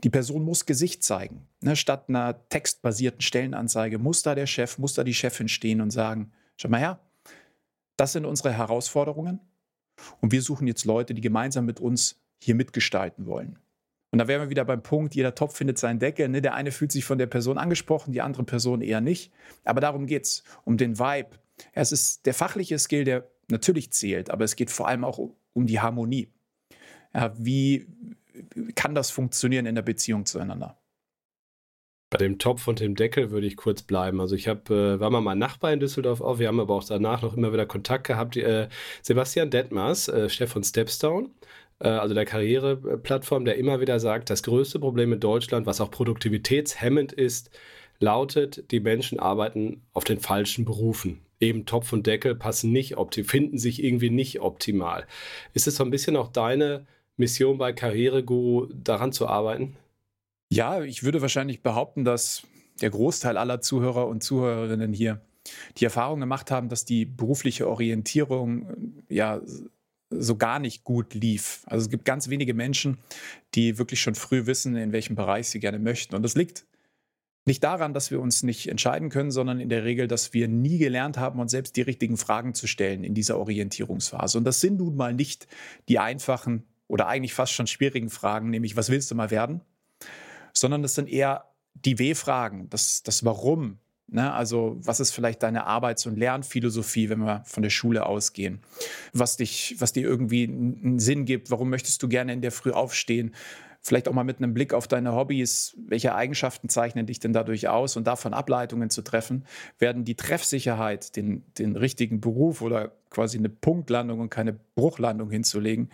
Die 0.04 0.10
Person 0.10 0.44
muss 0.44 0.66
Gesicht 0.66 1.04
zeigen. 1.04 1.48
Ne, 1.62 1.76
statt 1.76 2.06
einer 2.10 2.48
textbasierten 2.50 3.22
Stellenanzeige 3.22 3.98
muss 3.98 4.24
da 4.24 4.36
der 4.36 4.48
Chef, 4.48 4.78
muss 4.78 4.94
da 4.94 5.04
die 5.04 5.14
Chefin 5.14 5.48
stehen 5.48 5.80
und 5.80 5.92
sagen, 5.92 6.32
schau 6.58 6.70
mal 6.70 6.80
her, 6.80 7.00
das 7.98 8.12
sind 8.12 8.26
unsere 8.26 8.52
Herausforderungen 8.52 9.40
und 10.22 10.32
wir 10.32 10.42
suchen 10.42 10.68
jetzt 10.68 10.86
Leute, 10.86 11.14
die 11.14 11.22
gemeinsam 11.22 11.66
mit 11.66 11.80
uns 11.80 12.20
hier 12.42 12.56
mitgestalten 12.56 13.26
wollen. 13.26 13.60
Und 14.12 14.20
da 14.20 14.28
wären 14.28 14.42
wir 14.42 14.50
wieder 14.50 14.66
beim 14.66 14.82
Punkt, 14.82 15.16
jeder 15.16 15.36
Topf 15.36 15.58
findet 15.58 15.78
seinen 15.78 16.00
Deckel. 16.00 16.30
Ne? 16.30 16.42
Der 16.42 16.54
eine 16.54 16.72
fühlt 16.72 16.92
sich 16.92 17.04
von 17.04 17.18
der 17.18 17.28
Person 17.28 17.58
angesprochen, 17.58 18.14
die 18.14 18.22
andere 18.22 18.44
Person 18.44 18.82
eher 18.82 19.02
nicht. 19.02 19.34
Aber 19.66 19.82
darum 19.82 20.08
geht 20.08 20.24
es, 20.24 20.44
um 20.64 20.78
den 20.78 21.00
Vibe. 21.00 21.32
Es 21.74 21.92
ist 21.92 22.26
der 22.26 22.34
fachliche 22.34 22.80
Skill, 22.80 23.04
der 23.04 23.30
natürlich 23.50 23.92
zählt, 23.92 24.30
aber 24.30 24.44
es 24.44 24.56
geht 24.56 24.72
vor 24.72 24.88
allem 24.88 25.04
auch 25.04 25.20
um 25.54 25.68
die 25.68 25.80
Harmonie. 25.80 26.34
Ja, 27.14 27.34
wie, 27.38 27.88
kann 28.76 28.96
das 28.96 29.12
funktionieren 29.12 29.66
in 29.66 29.76
der 29.76 29.82
Beziehung 29.82 30.26
zueinander? 30.26 30.78
Bei 32.10 32.18
dem 32.18 32.38
Topf 32.38 32.68
und 32.68 32.80
dem 32.80 32.96
Deckel 32.96 33.32
würde 33.32 33.48
ich 33.48 33.58
kurz 33.58 33.82
bleiben. 33.82 34.22
Also 34.22 34.36
ich 34.36 34.48
habe, 34.48 34.74
äh, 34.74 35.00
war 35.00 35.10
mal 35.10 35.22
mein 35.22 35.40
Nachbar 35.40 35.74
in 35.74 35.80
Düsseldorf 35.80 36.22
auch, 36.22 36.40
wir 36.40 36.48
haben 36.48 36.60
aber 36.60 36.76
auch 36.76 36.84
danach 36.84 37.22
noch 37.22 37.36
immer 37.36 37.52
wieder 37.52 37.66
Kontakt 37.66 38.08
gehabt. 38.08 38.38
Äh, 38.38 38.70
Sebastian 39.02 39.50
Detmers, 39.50 40.08
äh, 40.08 40.30
Chef 40.30 40.52
von 40.52 40.64
Stepstone, 40.64 41.30
äh, 41.80 41.88
also 41.88 42.14
der 42.14 42.26
Karriereplattform, 42.26 43.46
der 43.46 43.58
immer 43.58 43.82
wieder 43.82 44.00
sagt, 44.00 44.30
das 44.30 44.44
größte 44.44 44.80
Problem 44.80 45.14
in 45.14 45.20
Deutschland, 45.20 45.66
was 45.66 45.82
auch 45.82 45.92
produktivitätshemmend 45.92 47.12
ist, 47.12 47.50
lautet, 48.00 48.72
die 48.72 48.80
Menschen 48.80 49.20
arbeiten 49.20 49.82
auf 49.94 50.04
den 50.04 50.20
falschen 50.20 50.64
Berufen. 50.64 51.25
Eben 51.40 51.66
Topf 51.66 51.92
und 51.94 52.08
Deckel 52.08 52.36
passen 52.36 52.72
nicht 52.72 52.98
optimal, 52.98 53.28
finden 53.28 53.58
sich 53.58 53.84
irgendwie 53.84 54.10
nicht 54.10 54.40
optimal. 54.40 55.06
Ist 55.54 55.68
es 55.68 55.76
so 55.76 55.84
ein 55.84 55.92
bisschen 55.92 56.16
auch 56.16 56.30
deine 56.30 56.86
Mission 57.18 57.58
bei 57.58 57.74
Karriereguru 57.74 58.68
daran 58.74 59.12
zu 59.12 59.28
arbeiten? 59.28 59.76
Ja, 60.50 60.84
ich 60.84 61.04
würde 61.04 61.22
wahrscheinlich 61.22 61.62
behaupten, 61.62 62.06
dass 62.06 62.44
der 62.82 62.90
Großteil 62.90 63.38
aller 63.38 63.62
Zuhörer 63.62 64.08
und 64.08 64.24
Zuhörerinnen 64.24 64.94
hier 64.94 65.22
die 65.78 65.86
Erfahrung 65.86 66.20
gemacht 66.20 66.52
haben, 66.52 66.70
dass 66.70 66.86
die 66.86 67.06
berufliche 67.06 67.68
Orientierung 67.68 69.04
ja 69.10 69.42
so 70.10 70.36
gar 70.38 70.60
nicht 70.60 70.84
gut 70.84 71.14
lief. 71.14 71.64
Also 71.66 71.86
es 71.86 71.90
gibt 71.90 72.06
ganz 72.06 72.30
wenige 72.30 72.54
Menschen, 72.54 72.98
die 73.54 73.78
wirklich 73.78 74.02
schon 74.02 74.16
früh 74.16 74.46
wissen, 74.46 74.76
in 74.76 74.92
welchem 74.92 75.16
Bereich 75.16 75.50
sie 75.50 75.60
gerne 75.60 75.80
möchten. 75.80 76.16
Und 76.16 76.24
das 76.24 76.36
liegt 76.36 76.66
nicht 77.46 77.64
daran, 77.64 77.94
dass 77.94 78.10
wir 78.10 78.20
uns 78.20 78.42
nicht 78.42 78.68
entscheiden 78.68 79.10
können, 79.10 79.30
sondern 79.30 79.60
in 79.60 79.70
der 79.70 79.84
Regel, 79.84 80.08
dass 80.08 80.34
wir 80.34 80.48
nie 80.48 80.80
gelernt 80.80 81.18
haben, 81.18 81.40
uns 81.40 81.52
selbst 81.52 81.76
die 81.76 81.84
richtigen 81.84 82.18
Fragen 82.18 82.56
zu 82.56 82.66
stellen 82.66 83.04
in 83.04 83.14
dieser 83.14 83.38
Orientierungsphase. 83.38 84.38
Und 84.40 84.46
das 84.46 84.62
sind 84.62 84.78
nun 84.78 84.96
mal 84.96 85.14
nicht 85.14 85.48
die 85.88 86.00
einfachen 86.00 86.64
oder 86.88 87.08
eigentlich 87.08 87.34
fast 87.34 87.54
schon 87.54 87.68
schwierigen 87.68 88.10
Fragen, 88.10 88.50
nämlich 88.50 88.76
was 88.76 88.90
willst 88.90 89.12
du 89.12 89.16
mal 89.16 89.30
werden, 89.30 89.62
sondern 90.54 90.82
das 90.82 90.96
sind 90.96 91.08
eher 91.08 91.46
die 91.74 92.00
W-Fragen, 92.00 92.70
das, 92.70 93.04
das 93.04 93.24
Warum. 93.26 93.78
Ne? 94.08 94.32
Also 94.34 94.78
was 94.80 95.00
ist 95.00 95.12
vielleicht 95.12 95.44
deine 95.44 95.66
Arbeits- 95.66 96.06
und 96.06 96.18
Lernphilosophie, 96.18 97.10
wenn 97.10 97.20
wir 97.20 97.44
von 97.46 97.64
der 97.64 97.70
Schule 97.70 98.06
ausgehen? 98.06 98.60
Was, 99.14 99.38
dich, 99.38 99.76
was 99.80 99.94
dir 99.94 100.04
irgendwie 100.04 100.46
einen 100.46 101.00
Sinn 101.00 101.26
gibt, 101.26 101.52
warum 101.52 101.70
möchtest 101.70 102.02
du 102.02 102.08
gerne 102.08 102.34
in 102.34 102.42
der 102.42 102.52
Früh 102.52 102.72
aufstehen? 102.72 103.36
Vielleicht 103.86 104.08
auch 104.08 104.14
mal 104.14 104.24
mit 104.24 104.40
einem 104.40 104.56
Blick 104.56 104.74
auf 104.74 104.88
deine 104.88 105.14
Hobbys, 105.14 105.78
welche 105.78 106.16
Eigenschaften 106.16 106.70
zeichnen 106.70 107.06
dich 107.06 107.20
denn 107.20 107.34
dadurch 107.34 107.68
aus 107.68 107.96
und 107.96 108.08
davon 108.08 108.34
Ableitungen 108.34 108.90
zu 108.90 109.04
treffen, 109.04 109.46
werden 109.78 110.06
die 110.06 110.16
Treffsicherheit, 110.16 111.16
den, 111.16 111.44
den 111.60 111.76
richtigen 111.76 112.20
Beruf 112.20 112.64
oder 112.64 112.94
quasi 113.12 113.38
eine 113.38 113.50
Punktlandung 113.50 114.22
und 114.22 114.32
keine 114.32 114.54
Bruchlandung 114.74 115.30
hinzulegen, 115.30 115.92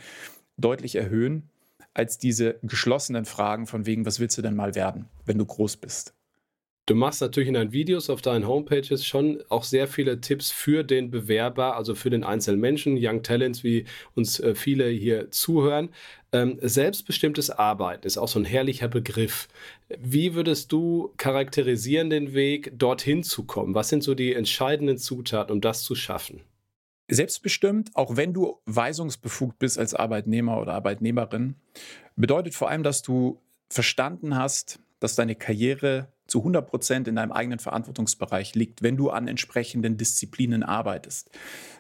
deutlich 0.56 0.96
erhöhen 0.96 1.50
als 1.94 2.18
diese 2.18 2.60
geschlossenen 2.64 3.26
Fragen 3.26 3.68
von 3.68 3.86
wegen, 3.86 4.06
was 4.06 4.22
willst 4.22 4.38
du 4.38 4.42
denn 4.42 4.56
mal 4.56 4.74
werden, 4.74 5.10
wenn 5.26 5.38
du 5.38 5.46
groß 5.46 5.76
bist? 5.76 6.14
Du 6.92 6.98
machst 6.98 7.22
natürlich 7.22 7.48
in 7.48 7.54
deinen 7.54 7.72
Videos 7.72 8.10
auf 8.10 8.22
deinen 8.22 8.46
Homepages 8.46 9.06
schon 9.06 9.42
auch 9.48 9.64
sehr 9.64 9.88
viele 9.88 10.20
Tipps 10.20 10.52
für 10.52 10.84
den 10.84 11.10
Bewerber, 11.10 11.78
also 11.78 11.96
für 11.96 12.10
den 12.10 12.26
einzelnen 12.26 12.60
Menschen, 12.60 12.98
Young 13.00 13.24
Talents, 13.24 13.64
wie 13.64 13.86
uns 14.14 14.42
äh, 14.42 14.56
viele 14.56 14.90
hier 14.90 15.32
zuhören. 15.32 15.92
Ähm, 16.34 16.58
selbstbestimmtes 16.60 17.50
Arbeiten 17.50 18.06
ist 18.06 18.18
auch 18.18 18.28
so 18.28 18.40
ein 18.40 18.44
herrlicher 18.44 18.90
Begriff. 18.90 19.48
Wie 20.02 20.36
würdest 20.36 20.74
du 20.74 21.14
charakterisieren 21.16 22.10
den 22.10 22.34
Weg, 22.34 22.78
dorthin 22.78 23.24
zu 23.24 23.46
kommen? 23.46 23.74
Was 23.74 23.88
sind 23.88 24.04
so 24.04 24.14
die 24.14 24.34
entscheidenden 24.34 24.98
Zutaten, 24.98 25.54
um 25.54 25.62
das 25.62 25.84
zu 25.84 25.96
schaffen? 25.96 26.42
Selbstbestimmt, 27.08 27.92
auch 27.94 28.18
wenn 28.18 28.34
du 28.34 28.60
weisungsbefugt 28.66 29.60
bist 29.60 29.80
als 29.80 29.94
Arbeitnehmer 29.94 30.60
oder 30.60 30.74
Arbeitnehmerin, 30.74 31.56
bedeutet 32.18 32.54
vor 32.54 32.70
allem, 32.70 32.84
dass 32.84 33.02
du 33.02 33.40
verstanden 33.70 34.36
hast, 34.36 34.82
dass 35.00 35.16
deine 35.16 35.36
Karriere 35.36 36.10
zu 36.32 36.40
100 36.40 36.66
Prozent 36.68 37.08
in 37.08 37.16
deinem 37.16 37.32
eigenen 37.32 37.60
Verantwortungsbereich 37.60 38.56
liegt, 38.56 38.82
wenn 38.82 38.98
du 38.98 39.10
an 39.10 39.28
entsprechenden 39.28 39.98
Disziplinen 39.98 40.64
arbeitest. 40.64 41.30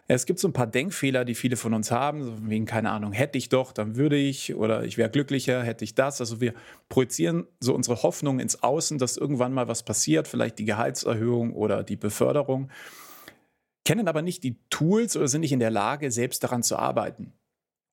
Es 0.07 0.25
gibt 0.25 0.39
so 0.39 0.47
ein 0.47 0.53
paar 0.53 0.67
Denkfehler, 0.67 1.23
die 1.23 1.35
viele 1.35 1.55
von 1.55 1.73
uns 1.73 1.89
haben, 1.89 2.23
so 2.23 2.33
wegen, 2.41 2.65
keine 2.65 2.91
Ahnung, 2.91 3.13
hätte 3.13 3.37
ich 3.37 3.49
doch, 3.49 3.71
dann 3.71 3.95
würde 3.95 4.17
ich 4.17 4.53
oder 4.53 4.83
ich 4.83 4.97
wäre 4.97 5.09
glücklicher, 5.09 5.63
hätte 5.63 5.85
ich 5.85 5.95
das. 5.95 6.19
Also 6.19 6.41
wir 6.41 6.53
projizieren 6.89 7.47
so 7.59 7.73
unsere 7.73 8.03
Hoffnung 8.03 8.39
ins 8.39 8.61
Außen, 8.61 8.97
dass 8.97 9.15
irgendwann 9.15 9.53
mal 9.53 9.69
was 9.69 9.83
passiert, 9.83 10.27
vielleicht 10.27 10.59
die 10.59 10.65
Gehaltserhöhung 10.65 11.53
oder 11.53 11.83
die 11.83 11.95
Beförderung 11.95 12.69
kennen 13.83 14.07
aber 14.07 14.21
nicht 14.21 14.43
die 14.43 14.59
Tools 14.69 15.17
oder 15.17 15.27
sind 15.27 15.41
nicht 15.41 15.51
in 15.51 15.59
der 15.59 15.71
Lage, 15.71 16.11
selbst 16.11 16.43
daran 16.43 16.63
zu 16.63 16.77
arbeiten. 16.77 17.33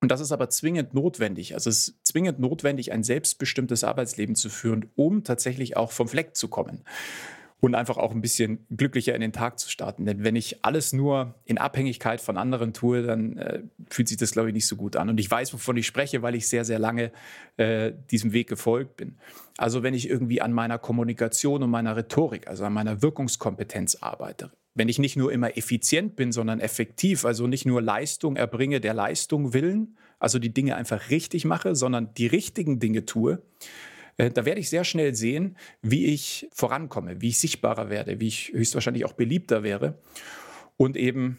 Und 0.00 0.10
das 0.10 0.20
ist 0.20 0.32
aber 0.32 0.48
zwingend 0.48 0.94
notwendig. 0.94 1.54
Also 1.54 1.70
es 1.70 1.88
ist 1.88 2.06
zwingend 2.06 2.38
notwendig, 2.38 2.92
ein 2.92 3.02
selbstbestimmtes 3.02 3.82
Arbeitsleben 3.82 4.36
zu 4.36 4.48
führen, 4.48 4.90
um 4.94 5.24
tatsächlich 5.24 5.76
auch 5.76 5.90
vom 5.90 6.08
Fleck 6.08 6.36
zu 6.36 6.48
kommen 6.48 6.84
und 7.60 7.74
einfach 7.74 7.96
auch 7.96 8.12
ein 8.12 8.20
bisschen 8.20 8.64
glücklicher 8.70 9.14
in 9.14 9.20
den 9.20 9.32
Tag 9.32 9.58
zu 9.58 9.68
starten. 9.68 10.06
Denn 10.06 10.22
wenn 10.22 10.36
ich 10.36 10.64
alles 10.64 10.92
nur 10.92 11.34
in 11.44 11.58
Abhängigkeit 11.58 12.20
von 12.20 12.36
anderen 12.36 12.72
tue, 12.72 13.02
dann 13.02 13.36
äh, 13.36 13.62
fühlt 13.90 14.08
sich 14.08 14.16
das, 14.16 14.30
glaube 14.30 14.48
ich, 14.48 14.54
nicht 14.54 14.66
so 14.66 14.76
gut 14.76 14.94
an. 14.94 15.08
Und 15.08 15.18
ich 15.18 15.28
weiß, 15.28 15.52
wovon 15.52 15.76
ich 15.76 15.86
spreche, 15.86 16.22
weil 16.22 16.36
ich 16.36 16.46
sehr, 16.46 16.64
sehr 16.64 16.78
lange 16.78 17.10
äh, 17.56 17.92
diesem 18.10 18.32
Weg 18.32 18.48
gefolgt 18.48 18.96
bin. 18.96 19.16
Also 19.56 19.82
wenn 19.82 19.94
ich 19.94 20.08
irgendwie 20.08 20.40
an 20.40 20.52
meiner 20.52 20.78
Kommunikation 20.78 21.62
und 21.64 21.70
meiner 21.70 21.96
Rhetorik, 21.96 22.46
also 22.46 22.64
an 22.64 22.72
meiner 22.72 23.02
Wirkungskompetenz 23.02 23.96
arbeite, 23.96 24.52
wenn 24.78 24.88
ich 24.88 24.98
nicht 24.98 25.16
nur 25.16 25.32
immer 25.32 25.56
effizient 25.56 26.14
bin, 26.14 26.30
sondern 26.30 26.60
effektiv, 26.60 27.24
also 27.24 27.46
nicht 27.46 27.66
nur 27.66 27.82
Leistung 27.82 28.36
erbringe 28.36 28.80
der 28.80 28.94
Leistung 28.94 29.52
willen, 29.52 29.98
also 30.20 30.38
die 30.38 30.54
Dinge 30.54 30.76
einfach 30.76 31.10
richtig 31.10 31.44
mache, 31.44 31.74
sondern 31.74 32.14
die 32.14 32.28
richtigen 32.28 32.78
Dinge 32.78 33.04
tue, 33.04 33.42
äh, 34.18 34.30
da 34.30 34.44
werde 34.44 34.60
ich 34.60 34.70
sehr 34.70 34.84
schnell 34.84 35.14
sehen, 35.14 35.56
wie 35.82 36.06
ich 36.06 36.48
vorankomme, 36.52 37.20
wie 37.20 37.28
ich 37.28 37.38
sichtbarer 37.38 37.90
werde, 37.90 38.20
wie 38.20 38.28
ich 38.28 38.52
höchstwahrscheinlich 38.52 39.04
auch 39.04 39.14
beliebter 39.14 39.64
wäre 39.64 39.98
und 40.76 40.96
eben 40.96 41.38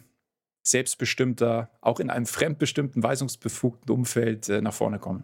selbstbestimmter, 0.63 1.72
auch 1.81 2.00
in 2.00 2.10
einem 2.10 2.25
fremdbestimmten, 2.25 3.01
weisungsbefugten 3.01 3.93
Umfeld 3.93 4.50
äh, 4.50 4.62
nach 4.62 4.74
vorne 4.74 5.00
kommen. 5.00 5.24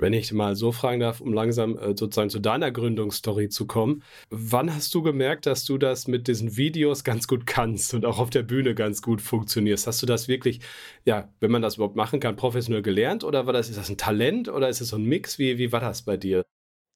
Wenn 0.00 0.14
ich 0.14 0.32
mal 0.32 0.56
so 0.56 0.72
fragen 0.72 1.00
darf, 1.00 1.20
um 1.20 1.34
langsam 1.34 1.76
äh, 1.76 1.94
sozusagen 1.96 2.30
zu 2.30 2.40
deiner 2.40 2.70
Gründungsstory 2.70 3.50
zu 3.50 3.66
kommen, 3.66 4.02
wann 4.30 4.74
hast 4.74 4.94
du 4.94 5.02
gemerkt, 5.02 5.44
dass 5.44 5.64
du 5.64 5.76
das 5.76 6.08
mit 6.08 6.26
diesen 6.26 6.56
Videos 6.56 7.04
ganz 7.04 7.28
gut 7.28 7.46
kannst 7.46 7.92
und 7.92 8.06
auch 8.06 8.18
auf 8.18 8.30
der 8.30 8.42
Bühne 8.42 8.74
ganz 8.74 9.02
gut 9.02 9.20
funktionierst? 9.20 9.86
Hast 9.86 10.00
du 10.00 10.06
das 10.06 10.26
wirklich, 10.26 10.60
ja, 11.04 11.32
wenn 11.40 11.50
man 11.50 11.60
das 11.60 11.76
überhaupt 11.76 11.96
machen 11.96 12.18
kann, 12.18 12.36
professionell 12.36 12.82
gelernt 12.82 13.24
oder 13.24 13.46
war 13.46 13.52
das, 13.52 13.68
ist 13.68 13.78
das 13.78 13.90
ein 13.90 13.98
Talent 13.98 14.48
oder 14.48 14.70
ist 14.70 14.80
es 14.80 14.88
so 14.88 14.96
ein 14.96 15.04
Mix? 15.04 15.38
Wie, 15.38 15.58
wie 15.58 15.70
war 15.70 15.80
das 15.80 16.02
bei 16.02 16.16
dir? 16.16 16.44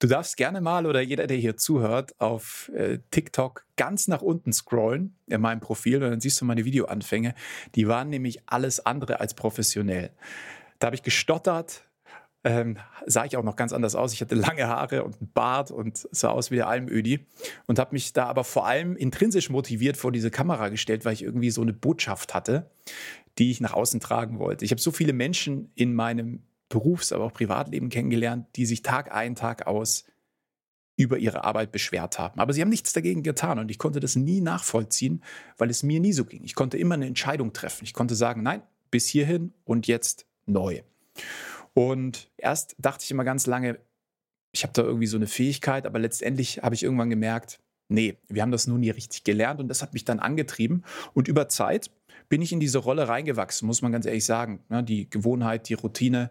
Du 0.00 0.08
darfst 0.08 0.36
gerne 0.36 0.60
mal 0.60 0.86
oder 0.86 1.00
jeder, 1.00 1.26
der 1.26 1.36
hier 1.36 1.56
zuhört, 1.56 2.18
auf 2.20 2.70
äh, 2.74 2.98
TikTok 3.10 3.64
ganz 3.76 4.08
nach 4.08 4.22
unten 4.22 4.52
scrollen 4.52 5.18
in 5.26 5.40
meinem 5.40 5.60
Profil 5.60 6.02
und 6.02 6.10
dann 6.10 6.20
siehst 6.20 6.40
du 6.40 6.44
meine 6.44 6.64
Videoanfänge. 6.64 7.34
Die 7.74 7.86
waren 7.86 8.10
nämlich 8.10 8.40
alles 8.46 8.84
andere 8.84 9.20
als 9.20 9.34
professionell. 9.34 10.10
Da 10.78 10.88
habe 10.88 10.96
ich 10.96 11.02
gestottert, 11.02 11.84
ähm, 12.44 12.76
sah 13.06 13.24
ich 13.24 13.36
auch 13.36 13.42
noch 13.42 13.56
ganz 13.56 13.72
anders 13.72 13.94
aus. 13.94 14.12
Ich 14.12 14.20
hatte 14.20 14.34
lange 14.34 14.68
Haare 14.68 15.02
und 15.02 15.16
einen 15.16 15.32
Bart 15.32 15.70
und 15.70 16.06
sah 16.12 16.28
aus 16.28 16.50
wie 16.50 16.56
der 16.56 16.68
Almödi 16.68 17.26
und 17.66 17.78
habe 17.78 17.94
mich 17.94 18.12
da 18.12 18.26
aber 18.26 18.44
vor 18.44 18.66
allem 18.66 18.96
intrinsisch 18.96 19.50
motiviert 19.50 19.96
vor 19.96 20.12
diese 20.12 20.30
Kamera 20.30 20.68
gestellt, 20.68 21.04
weil 21.04 21.14
ich 21.14 21.22
irgendwie 21.22 21.50
so 21.50 21.62
eine 21.62 21.72
Botschaft 21.72 22.34
hatte, 22.34 22.70
die 23.38 23.50
ich 23.50 23.60
nach 23.60 23.72
außen 23.72 23.98
tragen 23.98 24.38
wollte. 24.38 24.64
Ich 24.64 24.70
habe 24.70 24.80
so 24.80 24.92
viele 24.92 25.14
Menschen 25.14 25.72
in 25.74 25.94
meinem 25.94 26.42
Berufs-, 26.68 27.12
aber 27.12 27.24
auch 27.24 27.32
Privatleben 27.32 27.88
kennengelernt, 27.88 28.46
die 28.56 28.66
sich 28.66 28.82
Tag 28.82 29.12
ein, 29.12 29.34
Tag 29.34 29.66
aus 29.66 30.04
über 30.96 31.18
ihre 31.18 31.44
Arbeit 31.44 31.72
beschwert 31.72 32.18
haben. 32.18 32.38
Aber 32.38 32.52
sie 32.52 32.60
haben 32.60 32.68
nichts 32.68 32.92
dagegen 32.92 33.22
getan 33.22 33.58
und 33.58 33.70
ich 33.70 33.78
konnte 33.78 34.00
das 34.00 34.14
nie 34.14 34.40
nachvollziehen, 34.40 35.24
weil 35.56 35.70
es 35.70 35.82
mir 35.82 35.98
nie 35.98 36.12
so 36.12 36.24
ging. 36.24 36.44
Ich 36.44 36.54
konnte 36.54 36.78
immer 36.78 36.94
eine 36.94 37.06
Entscheidung 37.06 37.52
treffen. 37.52 37.84
Ich 37.84 37.94
konnte 37.94 38.14
sagen, 38.14 38.42
nein, 38.42 38.62
bis 38.90 39.06
hierhin 39.06 39.54
und 39.64 39.88
jetzt 39.88 40.26
neu. 40.46 40.82
Und 41.74 42.30
erst 42.36 42.76
dachte 42.78 43.04
ich 43.04 43.10
immer 43.10 43.24
ganz 43.24 43.46
lange, 43.46 43.78
ich 44.52 44.62
habe 44.62 44.72
da 44.72 44.82
irgendwie 44.82 45.08
so 45.08 45.16
eine 45.16 45.26
Fähigkeit, 45.26 45.86
aber 45.86 45.98
letztendlich 45.98 46.62
habe 46.62 46.74
ich 46.74 46.84
irgendwann 46.84 47.10
gemerkt, 47.10 47.60
nee, 47.88 48.16
wir 48.28 48.42
haben 48.42 48.52
das 48.52 48.66
nur 48.66 48.78
nie 48.78 48.90
richtig 48.90 49.24
gelernt 49.24 49.60
und 49.60 49.68
das 49.68 49.82
hat 49.82 49.92
mich 49.92 50.04
dann 50.04 50.20
angetrieben. 50.20 50.84
Und 51.12 51.28
über 51.28 51.48
Zeit 51.48 51.90
bin 52.28 52.40
ich 52.40 52.52
in 52.52 52.60
diese 52.60 52.78
Rolle 52.78 53.08
reingewachsen, 53.08 53.66
muss 53.66 53.82
man 53.82 53.92
ganz 53.92 54.06
ehrlich 54.06 54.24
sagen. 54.24 54.60
die 54.84 55.10
Gewohnheit, 55.10 55.68
die 55.68 55.74
Routine. 55.74 56.30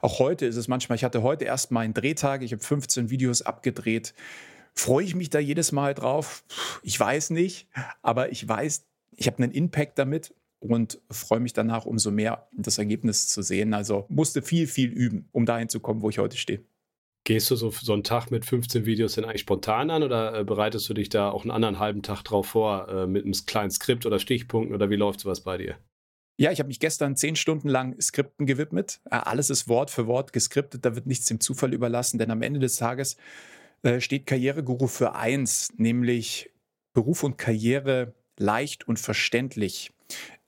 Auch 0.00 0.18
heute 0.18 0.46
ist 0.46 0.56
es 0.56 0.68
manchmal, 0.68 0.96
ich 0.96 1.04
hatte 1.04 1.22
heute 1.22 1.44
erst 1.44 1.70
meinen 1.70 1.94
Drehtag, 1.94 2.42
ich 2.42 2.52
habe 2.52 2.62
15 2.62 3.10
Videos 3.10 3.42
abgedreht. 3.42 4.14
Freue 4.74 5.04
ich 5.04 5.14
mich 5.14 5.30
da 5.30 5.38
jedes 5.38 5.72
Mal 5.72 5.94
drauf? 5.94 6.44
Ich 6.82 6.98
weiß 6.98 7.30
nicht, 7.30 7.68
aber 8.02 8.30
ich 8.30 8.46
weiß, 8.46 8.86
ich 9.16 9.26
habe 9.26 9.42
einen 9.42 9.52
Impact 9.52 9.98
damit 9.98 10.34
und 10.64 11.00
freue 11.10 11.40
mich 11.40 11.52
danach 11.52 11.84
umso 11.84 12.10
mehr, 12.10 12.48
das 12.52 12.78
Ergebnis 12.78 13.28
zu 13.28 13.42
sehen. 13.42 13.74
Also 13.74 14.06
musste 14.08 14.40
viel, 14.40 14.66
viel 14.66 14.90
üben, 14.90 15.28
um 15.32 15.44
dahin 15.44 15.68
zu 15.68 15.80
kommen, 15.80 16.00
wo 16.00 16.08
ich 16.08 16.18
heute 16.18 16.36
stehe. 16.36 16.64
Gehst 17.24 17.50
du 17.50 17.56
so, 17.56 17.70
so 17.70 17.92
einen 17.92 18.04
Tag 18.04 18.30
mit 18.30 18.44
15 18.44 18.84
Videos 18.86 19.14
denn 19.14 19.24
eigentlich 19.24 19.40
spontan 19.42 19.90
an 19.90 20.02
oder 20.02 20.40
äh, 20.40 20.44
bereitest 20.44 20.88
du 20.88 20.94
dich 20.94 21.08
da 21.08 21.30
auch 21.30 21.42
einen 21.42 21.50
anderen 21.50 21.78
halben 21.78 22.02
Tag 22.02 22.22
drauf 22.22 22.46
vor 22.46 22.88
äh, 22.88 23.06
mit 23.06 23.24
einem 23.24 23.32
kleinen 23.46 23.70
Skript 23.70 24.04
oder 24.04 24.18
Stichpunkten 24.18 24.74
oder 24.74 24.90
wie 24.90 24.96
läuft 24.96 25.20
sowas 25.20 25.40
bei 25.40 25.56
dir? 25.56 25.76
Ja, 26.36 26.50
ich 26.50 26.58
habe 26.58 26.66
mich 26.66 26.80
gestern 26.80 27.16
zehn 27.16 27.36
Stunden 27.36 27.68
lang 27.68 27.98
Skripten 28.00 28.46
gewidmet. 28.46 29.00
Äh, 29.06 29.16
alles 29.16 29.48
ist 29.50 29.68
Wort 29.68 29.90
für 29.90 30.06
Wort 30.06 30.32
geskriptet, 30.32 30.84
da 30.84 30.94
wird 30.94 31.06
nichts 31.06 31.26
dem 31.26 31.40
Zufall 31.40 31.72
überlassen, 31.72 32.18
denn 32.18 32.30
am 32.30 32.42
Ende 32.42 32.60
des 32.60 32.76
Tages 32.76 33.16
äh, 33.82 34.00
steht 34.00 34.26
Karriereguru 34.26 34.86
für 34.86 35.14
eins, 35.14 35.72
nämlich 35.76 36.50
Beruf 36.92 37.22
und 37.22 37.38
Karriere 37.38 38.14
leicht 38.38 38.86
und 38.86 38.98
verständlich 38.98 39.93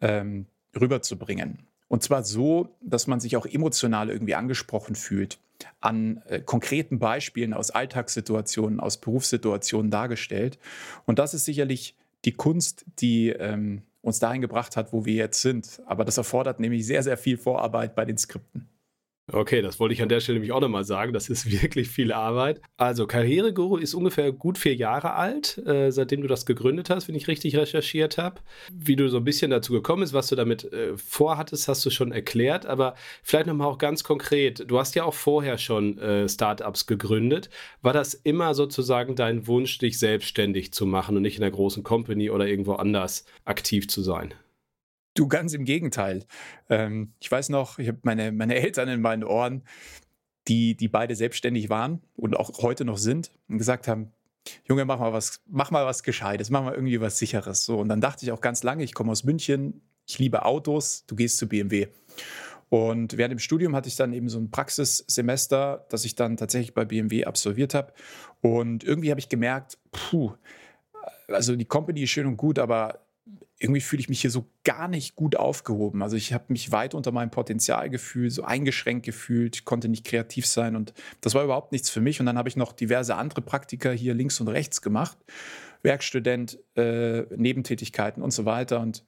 ähm, 0.06 0.46
rüberzubringen. 0.78 1.58
Und 1.88 2.02
zwar 2.02 2.25
so, 2.25 2.75
dass 2.80 3.06
man 3.06 3.20
sich 3.20 3.36
auch 3.36 3.46
emotional 3.46 4.10
irgendwie 4.10 4.34
angesprochen 4.34 4.94
fühlt, 4.94 5.38
an 5.80 6.22
äh, 6.26 6.40
konkreten 6.40 6.98
Beispielen 6.98 7.54
aus 7.54 7.70
Alltagssituationen, 7.70 8.80
aus 8.80 8.98
Berufssituationen 8.98 9.90
dargestellt. 9.90 10.58
Und 11.06 11.18
das 11.18 11.34
ist 11.34 11.44
sicherlich 11.44 11.94
die 12.25 12.32
Kunst, 12.32 12.84
die 12.98 13.30
ähm, 13.30 13.82
uns 14.02 14.18
dahin 14.18 14.40
gebracht 14.40 14.76
hat, 14.76 14.92
wo 14.92 15.04
wir 15.04 15.14
jetzt 15.14 15.42
sind. 15.42 15.80
Aber 15.86 16.04
das 16.04 16.18
erfordert 16.18 16.60
nämlich 16.60 16.86
sehr, 16.86 17.02
sehr 17.02 17.16
viel 17.16 17.38
Vorarbeit 17.38 17.94
bei 17.94 18.04
den 18.04 18.18
Skripten. 18.18 18.68
Okay, 19.33 19.61
das 19.61 19.80
wollte 19.80 19.92
ich 19.92 20.02
an 20.02 20.09
der 20.09 20.21
Stelle 20.21 20.37
nämlich 20.37 20.52
auch 20.52 20.61
nochmal 20.61 20.85
sagen. 20.85 21.12
Das 21.12 21.28
ist 21.28 21.50
wirklich 21.62 21.88
viel 21.88 22.12
Arbeit. 22.12 22.61
Also, 22.76 23.09
Karriereguru 23.09 23.76
ist 23.76 23.95
ungefähr 23.95 24.30
gut 24.30 24.56
vier 24.56 24.76
Jahre 24.76 25.14
alt, 25.14 25.59
äh, 25.66 25.90
seitdem 25.90 26.23
du 26.23 26.28
das 26.28 26.47
gegründet 26.47 26.90
hast, 26.90 27.09
wenn 27.09 27.16
ich 27.16 27.26
richtig 27.26 27.56
recherchiert 27.56 28.18
habe. 28.18 28.40
Wie 28.73 28.95
du 28.95 29.09
so 29.09 29.16
ein 29.16 29.25
bisschen 29.25 29.50
dazu 29.50 29.73
gekommen 29.73 30.02
bist, 30.02 30.12
was 30.12 30.28
du 30.28 30.37
damit 30.37 30.73
äh, 30.73 30.97
vorhattest, 30.97 31.66
hast 31.66 31.85
du 31.85 31.90
schon 31.90 32.12
erklärt. 32.12 32.66
Aber 32.66 32.95
vielleicht 33.25 33.49
nochmal 33.49 33.66
auch 33.66 33.78
ganz 33.78 34.04
konkret. 34.04 34.71
Du 34.71 34.78
hast 34.78 34.95
ja 34.95 35.02
auch 35.02 35.14
vorher 35.14 35.59
schon 35.59 35.99
äh, 35.99 36.28
Startups 36.28 36.87
gegründet. 36.87 37.50
War 37.83 37.92
das 37.92 38.14
immer 38.14 38.54
sozusagen 38.54 39.16
dein 39.16 39.49
Wunsch, 39.49 39.78
dich 39.78 39.99
selbstständig 39.99 40.73
zu 40.73 40.87
machen 40.87 41.16
und 41.16 41.23
nicht 41.23 41.38
in 41.38 41.42
einer 41.42 41.50
großen 41.50 41.83
Company 41.83 42.30
oder 42.30 42.47
irgendwo 42.47 42.75
anders 42.75 43.25
aktiv 43.45 43.88
zu 43.88 44.02
sein? 44.02 44.35
Du, 45.16 45.28
ganz 45.28 45.54
im 45.54 45.64
Gegenteil. 45.64 46.25
Ähm, 46.68 47.12
ich 47.20 47.32
weiß 47.32 47.49
noch, 47.49 47.78
ich 47.78 47.88
habe 47.88 47.99
meine, 48.02 48.32
meine 48.32 48.54
Eltern 48.54 48.88
in 48.88 49.00
meinen 49.00 49.25
Ohren, 49.25 49.62
die, 50.46 50.76
die 50.76 50.88
beide 50.88 51.16
selbstständig 51.16 51.70
waren 51.70 52.02
und 52.16 52.37
auch 52.37 52.62
heute 52.62 52.85
noch 52.85 52.99
sind 52.99 53.32
und 53.49 53.56
gesagt 53.58 53.88
haben, 53.88 54.12
Junge, 54.68 54.85
mach 54.85 55.00
mal 55.00 55.14
was, 55.14 55.40
mach 55.46 55.70
mal 55.70 55.87
was 55.87 56.02
Gescheites, 56.02 56.50
mach 56.50 56.62
mal 56.62 56.75
irgendwie 56.75 57.00
was 57.00 57.18
Sicheres. 57.18 57.64
So, 57.64 57.78
und 57.78 57.88
dann 57.88 58.00
dachte 58.00 58.25
ich 58.25 58.30
auch 58.30 58.42
ganz 58.42 58.62
lange, 58.62 58.85
ich 58.85 58.94
komme 58.94 59.11
aus 59.11 59.25
München, 59.25 59.80
ich 60.06 60.18
liebe 60.18 60.44
Autos, 60.44 61.04
du 61.06 61.16
gehst 61.16 61.38
zu 61.38 61.49
BMW. 61.49 61.88
Und 62.68 63.16
während 63.16 63.32
dem 63.32 63.38
Studium 63.38 63.75
hatte 63.75 63.88
ich 63.88 63.96
dann 63.96 64.12
eben 64.12 64.28
so 64.28 64.38
ein 64.38 64.50
Praxissemester, 64.50 65.87
das 65.88 66.04
ich 66.04 66.14
dann 66.14 66.37
tatsächlich 66.37 66.75
bei 66.75 66.85
BMW 66.85 67.25
absolviert 67.25 67.73
habe. 67.75 67.92
Und 68.42 68.85
irgendwie 68.85 69.11
habe 69.11 69.20
ich 69.20 69.30
gemerkt, 69.30 69.78
puh, 69.92 70.35
also 71.28 71.56
die 71.56 71.64
Company 71.64 72.02
ist 72.02 72.11
schön 72.11 72.26
und 72.26 72.37
gut, 72.37 72.58
aber 72.58 73.05
irgendwie 73.59 73.80
fühle 73.80 74.00
ich 74.00 74.09
mich 74.09 74.21
hier 74.21 74.30
so 74.30 74.47
gar 74.64 74.87
nicht 74.87 75.16
gut 75.16 75.37
aufgehoben. 75.37 76.02
Also 76.02 76.16
ich 76.16 76.33
habe 76.33 76.45
mich 76.49 76.73
weit 76.73 76.95
unter 76.95 77.11
meinem 77.11 77.30
Potenzial 77.30 77.88
gefühlt, 77.88 78.33
so 78.33 78.45
eingeschränkt 78.45 79.06
gefühlt, 79.06 79.64
konnte 79.64 79.88
nicht 79.88 80.04
kreativ 80.04 80.47
sein 80.47 80.76
und 80.76 80.92
das 81.23 81.35
war 81.35 81.42
überhaupt 81.42 81.73
nichts 81.73 81.88
für 81.88 82.00
mich. 82.00 82.21
Und 82.21 82.26
dann 82.26 82.37
habe 82.37 82.49
ich 82.49 82.56
noch 82.56 82.73
diverse 82.73 83.14
andere 83.16 83.40
Praktika 83.40 83.90
hier 83.90 84.14
links 84.14 84.40
und 84.40 84.49
rechts 84.49 84.83
gemacht, 84.83 85.16
Werkstudent, 85.83 86.59
äh, 86.76 87.23
Nebentätigkeiten 87.35 88.23
und 88.23 88.33
so 88.33 88.45
weiter. 88.45 88.80
Und 88.80 89.04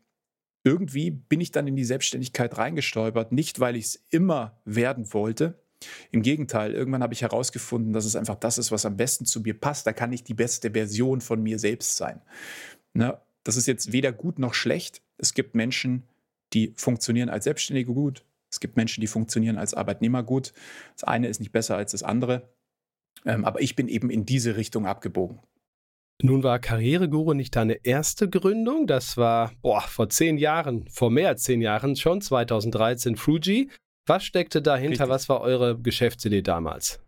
irgendwie 0.65 1.11
bin 1.11 1.41
ich 1.41 1.53
dann 1.53 1.67
in 1.67 1.77
die 1.77 1.85
Selbstständigkeit 1.85 2.57
reingestolpert, 2.57 3.33
nicht 3.33 3.61
weil 3.61 3.77
ich 3.77 3.85
es 3.85 4.07
immer 4.11 4.61
werden 4.65 5.13
wollte. 5.13 5.63
Im 6.11 6.23
Gegenteil, 6.23 6.73
irgendwann 6.73 7.03
habe 7.03 7.15
ich 7.15 7.23
herausgefunden, 7.23 7.93
dass 7.93 8.05
es 8.05 8.17
einfach 8.17 8.35
das 8.35 8.59
ist, 8.59 8.73
was 8.73 8.87
am 8.87 8.97
besten 8.97 9.27
zu 9.27 9.41
mir 9.41 9.59
passt. 9.59 9.87
Da 9.87 9.93
kann 9.93 10.13
ich 10.13 10.25
die 10.25 10.35
beste 10.35 10.73
Version 10.73 11.21
von 11.21 11.43
mir 11.43 11.59
selbst 11.59 11.97
sein. 11.97 12.21
Ne? 12.95 13.21
Das 13.45 13.57
ist 13.57 13.67
jetzt 13.67 13.93
weder 13.93 14.13
gut 14.13 14.39
noch 14.39 14.55
schlecht. 14.55 15.03
Es 15.17 15.35
gibt 15.35 15.55
Menschen, 15.55 16.05
die 16.53 16.73
funktionieren 16.77 17.29
als 17.29 17.45
Selbstständige 17.45 17.93
gut. 17.93 18.25
Es 18.51 18.61
gibt 18.61 18.77
Menschen, 18.77 19.01
die 19.01 19.07
funktionieren 19.07 19.59
als 19.59 19.75
Arbeitnehmer 19.75 20.23
gut. 20.23 20.53
Das 20.95 21.05
eine 21.05 21.29
ist 21.29 21.41
nicht 21.41 21.53
besser 21.53 21.77
als 21.77 21.93
das 21.93 22.03
andere. 22.03 22.49
Ähm, 23.25 23.45
aber 23.45 23.61
ich 23.61 23.77
bin 23.77 23.89
eben 23.89 24.11
in 24.11 24.25
diese 24.25 24.57
Richtung 24.57 24.87
abgebogen. 24.87 25.41
Nun 26.21 26.43
war 26.43 26.59
Karriereguru 26.59 27.33
nicht 27.35 27.55
deine 27.55 27.85
erste 27.85 28.29
Gründung. 28.29 28.87
Das 28.87 29.17
war 29.17 29.53
boah, 29.63 29.83
vor 29.83 30.09
zehn 30.09 30.37
Jahren, 30.37 30.89
vor 30.89 31.11
mehr 31.11 31.29
als 31.29 31.45
zehn 31.45 31.61
Jahren 31.61 31.95
schon, 31.95 32.21
2013 32.21 33.17
Fuji. 33.17 33.71
Was 34.07 34.25
steckte 34.25 34.63
dahinter? 34.63 35.05
Richtig. 35.05 35.09
Was 35.09 35.29
war 35.29 35.43
eure 35.43 35.79
Geschäftsidee 35.79 36.43
damals? 36.43 37.01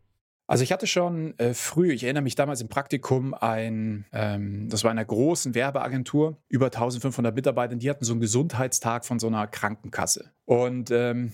Also 0.50 0.64
ich 0.64 0.73
hatte 0.73 0.88
schon 0.88 1.38
äh, 1.38 1.54
früh, 1.54 1.92
ich 1.92 2.02
erinnere 2.02 2.25
mich 2.25 2.35
damals 2.35 2.61
im 2.61 2.66
Praktikum, 2.66 3.35
ein, 3.35 4.04
ähm, 4.11 4.69
das 4.69 4.83
war 4.83 4.90
einer 4.90 5.04
großen 5.04 5.54
Werbeagentur, 5.54 6.42
über 6.49 6.66
1500 6.66 7.33
Mitarbeiter, 7.33 7.76
die 7.76 7.88
hatten 7.88 8.04
so 8.04 8.12
einen 8.12 8.21
Gesundheitstag 8.21 9.04
von 9.04 9.21
so 9.21 9.28
einer 9.28 9.47
Krankenkasse. 9.47 10.33
Und 10.47 10.90
ähm, 10.90 11.33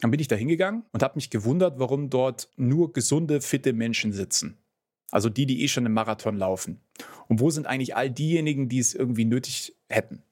dann 0.00 0.10
bin 0.10 0.20
ich 0.20 0.28
da 0.28 0.36
hingegangen 0.36 0.84
und 0.92 1.02
habe 1.02 1.14
mich 1.14 1.30
gewundert, 1.30 1.78
warum 1.78 2.10
dort 2.10 2.50
nur 2.56 2.92
gesunde, 2.92 3.40
fitte 3.40 3.72
Menschen 3.72 4.12
sitzen. 4.12 4.58
Also 5.10 5.30
die, 5.30 5.46
die 5.46 5.62
eh 5.62 5.68
schon 5.68 5.86
im 5.86 5.94
Marathon 5.94 6.36
laufen. 6.36 6.82
Und 7.28 7.40
wo 7.40 7.48
sind 7.48 7.66
eigentlich 7.66 7.96
all 7.96 8.10
diejenigen, 8.10 8.68
die 8.68 8.80
es 8.80 8.92
irgendwie 8.92 9.24
nötig 9.24 9.78
hätten? 9.88 10.24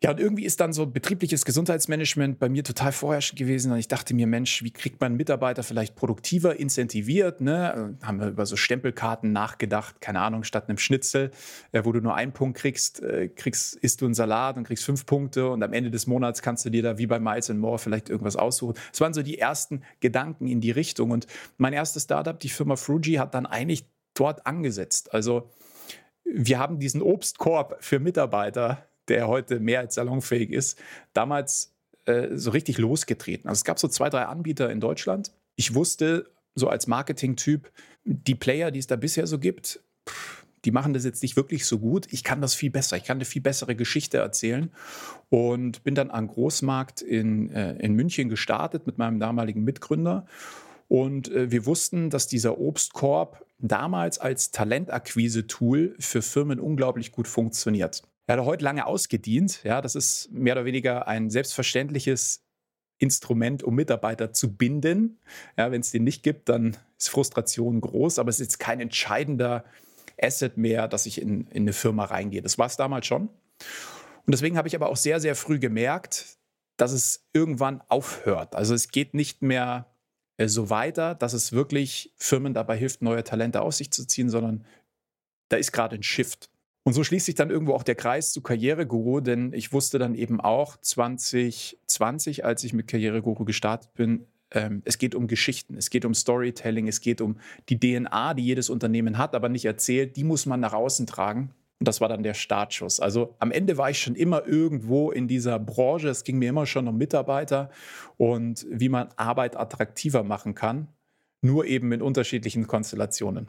Ja, 0.00 0.12
und 0.12 0.20
irgendwie 0.20 0.44
ist 0.44 0.60
dann 0.60 0.72
so 0.72 0.86
betriebliches 0.86 1.44
Gesundheitsmanagement 1.44 2.38
bei 2.38 2.48
mir 2.48 2.62
total 2.62 2.92
vorherrschend 2.92 3.36
gewesen. 3.36 3.72
Und 3.72 3.78
ich 3.78 3.88
dachte 3.88 4.14
mir, 4.14 4.28
Mensch, 4.28 4.62
wie 4.62 4.70
kriegt 4.70 5.00
man 5.00 5.16
Mitarbeiter 5.16 5.64
vielleicht 5.64 5.96
produktiver 5.96 6.54
incentiviert? 6.54 7.40
Ne? 7.40 7.96
Haben 8.04 8.20
wir 8.20 8.28
über 8.28 8.46
so 8.46 8.54
Stempelkarten 8.54 9.32
nachgedacht, 9.32 10.00
keine 10.00 10.20
Ahnung, 10.20 10.44
statt 10.44 10.68
einem 10.68 10.78
Schnitzel, 10.78 11.32
äh, 11.72 11.84
wo 11.84 11.90
du 11.90 12.00
nur 12.00 12.14
einen 12.14 12.32
Punkt 12.32 12.58
kriegst, 12.58 13.02
äh, 13.02 13.26
kriegst, 13.26 13.74
isst 13.74 14.00
du 14.00 14.04
einen 14.04 14.14
Salat 14.14 14.56
und 14.56 14.62
kriegst 14.62 14.84
fünf 14.84 15.04
Punkte 15.04 15.50
und 15.50 15.64
am 15.64 15.72
Ende 15.72 15.90
des 15.90 16.06
Monats 16.06 16.42
kannst 16.42 16.64
du 16.64 16.70
dir 16.70 16.84
da 16.84 16.98
wie 16.98 17.08
bei 17.08 17.18
Miles 17.18 17.48
More 17.48 17.80
vielleicht 17.80 18.08
irgendwas 18.08 18.36
aussuchen. 18.36 18.74
Das 18.92 19.00
waren 19.00 19.14
so 19.14 19.22
die 19.22 19.38
ersten 19.38 19.82
Gedanken 19.98 20.46
in 20.46 20.60
die 20.60 20.70
Richtung. 20.70 21.10
Und 21.10 21.26
mein 21.56 21.72
erstes 21.72 22.04
Startup, 22.04 22.38
die 22.38 22.50
Firma 22.50 22.76
Fruji, 22.76 23.14
hat 23.14 23.34
dann 23.34 23.46
eigentlich 23.46 23.84
dort 24.14 24.46
angesetzt. 24.46 25.12
Also 25.12 25.50
wir 26.24 26.60
haben 26.60 26.78
diesen 26.78 27.02
Obstkorb 27.02 27.78
für 27.80 27.98
Mitarbeiter 27.98 28.87
der 29.08 29.28
heute 29.28 29.60
mehr 29.60 29.80
als 29.80 29.94
salonfähig 29.94 30.50
ist, 30.50 30.78
damals 31.12 31.74
äh, 32.06 32.36
so 32.36 32.50
richtig 32.50 32.78
losgetreten. 32.78 33.48
Also 33.48 33.60
es 33.60 33.64
gab 33.64 33.78
so 33.78 33.88
zwei, 33.88 34.10
drei 34.10 34.24
Anbieter 34.24 34.70
in 34.70 34.80
Deutschland. 34.80 35.32
Ich 35.56 35.74
wusste 35.74 36.30
so 36.54 36.68
als 36.68 36.86
Marketing-Typ, 36.86 37.70
die 38.04 38.34
Player, 38.34 38.70
die 38.70 38.78
es 38.78 38.86
da 38.86 38.96
bisher 38.96 39.26
so 39.26 39.38
gibt, 39.38 39.80
die 40.64 40.70
machen 40.70 40.92
das 40.92 41.04
jetzt 41.04 41.22
nicht 41.22 41.36
wirklich 41.36 41.66
so 41.66 41.78
gut. 41.78 42.06
Ich 42.10 42.24
kann 42.24 42.40
das 42.40 42.54
viel 42.54 42.70
besser. 42.70 42.96
Ich 42.96 43.04
kann 43.04 43.18
eine 43.18 43.24
viel 43.24 43.42
bessere 43.42 43.76
Geschichte 43.76 44.18
erzählen. 44.18 44.70
Und 45.28 45.84
bin 45.84 45.94
dann 45.94 46.10
an 46.10 46.26
Großmarkt 46.26 47.00
in, 47.00 47.50
äh, 47.50 47.74
in 47.78 47.94
München 47.94 48.28
gestartet 48.28 48.86
mit 48.86 48.98
meinem 48.98 49.20
damaligen 49.20 49.62
Mitgründer. 49.62 50.26
Und 50.88 51.30
äh, 51.30 51.50
wir 51.50 51.66
wussten, 51.66 52.10
dass 52.10 52.26
dieser 52.26 52.58
Obstkorb 52.58 53.44
damals 53.58 54.18
als 54.18 54.50
Talentakquise-Tool 54.50 55.94
für 55.98 56.22
Firmen 56.22 56.60
unglaublich 56.60 57.12
gut 57.12 57.28
funktioniert. 57.28 58.02
Er 58.28 58.36
hat 58.36 58.44
heute 58.44 58.62
lange 58.62 58.86
ausgedient. 58.86 59.62
Ja, 59.64 59.80
das 59.80 59.94
ist 59.94 60.30
mehr 60.30 60.52
oder 60.52 60.66
weniger 60.66 61.08
ein 61.08 61.30
selbstverständliches 61.30 62.44
Instrument, 62.98 63.62
um 63.62 63.74
Mitarbeiter 63.74 64.34
zu 64.34 64.54
binden. 64.54 65.18
Ja, 65.56 65.70
wenn 65.72 65.80
es 65.80 65.92
den 65.92 66.04
nicht 66.04 66.22
gibt, 66.22 66.50
dann 66.50 66.76
ist 66.98 67.08
Frustration 67.08 67.80
groß, 67.80 68.18
aber 68.18 68.28
es 68.28 68.38
ist 68.38 68.58
kein 68.58 68.80
entscheidender 68.80 69.64
Asset 70.20 70.58
mehr, 70.58 70.88
dass 70.88 71.06
ich 71.06 71.22
in, 71.22 71.46
in 71.46 71.62
eine 71.62 71.72
Firma 71.72 72.04
reingehe. 72.04 72.42
Das 72.42 72.58
war 72.58 72.66
es 72.66 72.76
damals 72.76 73.06
schon. 73.06 73.28
Und 74.26 74.34
deswegen 74.34 74.58
habe 74.58 74.68
ich 74.68 74.76
aber 74.76 74.90
auch 74.90 74.96
sehr, 74.96 75.20
sehr 75.20 75.34
früh 75.34 75.58
gemerkt, 75.58 76.36
dass 76.76 76.92
es 76.92 77.26
irgendwann 77.32 77.80
aufhört. 77.88 78.54
Also 78.54 78.74
es 78.74 78.88
geht 78.88 79.14
nicht 79.14 79.40
mehr 79.40 79.86
äh, 80.36 80.48
so 80.48 80.68
weiter, 80.68 81.14
dass 81.14 81.32
es 81.32 81.52
wirklich 81.52 82.12
Firmen 82.16 82.52
dabei 82.52 82.76
hilft, 82.76 83.00
neue 83.00 83.24
Talente 83.24 83.62
aus 83.62 83.78
sich 83.78 83.90
zu 83.90 84.06
ziehen, 84.06 84.28
sondern 84.28 84.66
da 85.48 85.56
ist 85.56 85.72
gerade 85.72 85.96
ein 85.96 86.02
Shift. 86.02 86.50
Und 86.88 86.94
so 86.94 87.04
schließt 87.04 87.26
sich 87.26 87.34
dann 87.34 87.50
irgendwo 87.50 87.74
auch 87.74 87.82
der 87.82 87.96
Kreis 87.96 88.32
zu 88.32 88.40
Karriereguru, 88.40 89.20
denn 89.20 89.52
ich 89.52 89.74
wusste 89.74 89.98
dann 89.98 90.14
eben 90.14 90.40
auch 90.40 90.78
2020, 90.80 92.46
als 92.46 92.64
ich 92.64 92.72
mit 92.72 92.88
Karriereguru 92.88 93.44
gestartet 93.44 93.92
bin, 93.92 94.24
ähm, 94.52 94.80
es 94.86 94.96
geht 94.96 95.14
um 95.14 95.26
Geschichten, 95.26 95.76
es 95.76 95.90
geht 95.90 96.06
um 96.06 96.14
Storytelling, 96.14 96.88
es 96.88 97.02
geht 97.02 97.20
um 97.20 97.36
die 97.68 97.78
DNA, 97.78 98.32
die 98.32 98.42
jedes 98.42 98.70
Unternehmen 98.70 99.18
hat, 99.18 99.34
aber 99.34 99.50
nicht 99.50 99.66
erzählt, 99.66 100.16
die 100.16 100.24
muss 100.24 100.46
man 100.46 100.60
nach 100.60 100.72
außen 100.72 101.06
tragen. 101.06 101.50
Und 101.78 101.86
das 101.86 102.00
war 102.00 102.08
dann 102.08 102.22
der 102.22 102.32
Startschuss. 102.32 103.00
Also 103.00 103.34
am 103.38 103.50
Ende 103.50 103.76
war 103.76 103.90
ich 103.90 104.00
schon 104.00 104.14
immer 104.14 104.46
irgendwo 104.46 105.10
in 105.10 105.28
dieser 105.28 105.58
Branche. 105.58 106.08
Es 106.08 106.24
ging 106.24 106.38
mir 106.38 106.48
immer 106.48 106.64
schon 106.64 106.88
um 106.88 106.96
Mitarbeiter 106.96 107.68
und 108.16 108.66
wie 108.70 108.88
man 108.88 109.08
Arbeit 109.16 109.58
attraktiver 109.58 110.22
machen 110.22 110.54
kann, 110.54 110.88
nur 111.42 111.66
eben 111.66 111.92
in 111.92 112.00
unterschiedlichen 112.00 112.66
Konstellationen. 112.66 113.48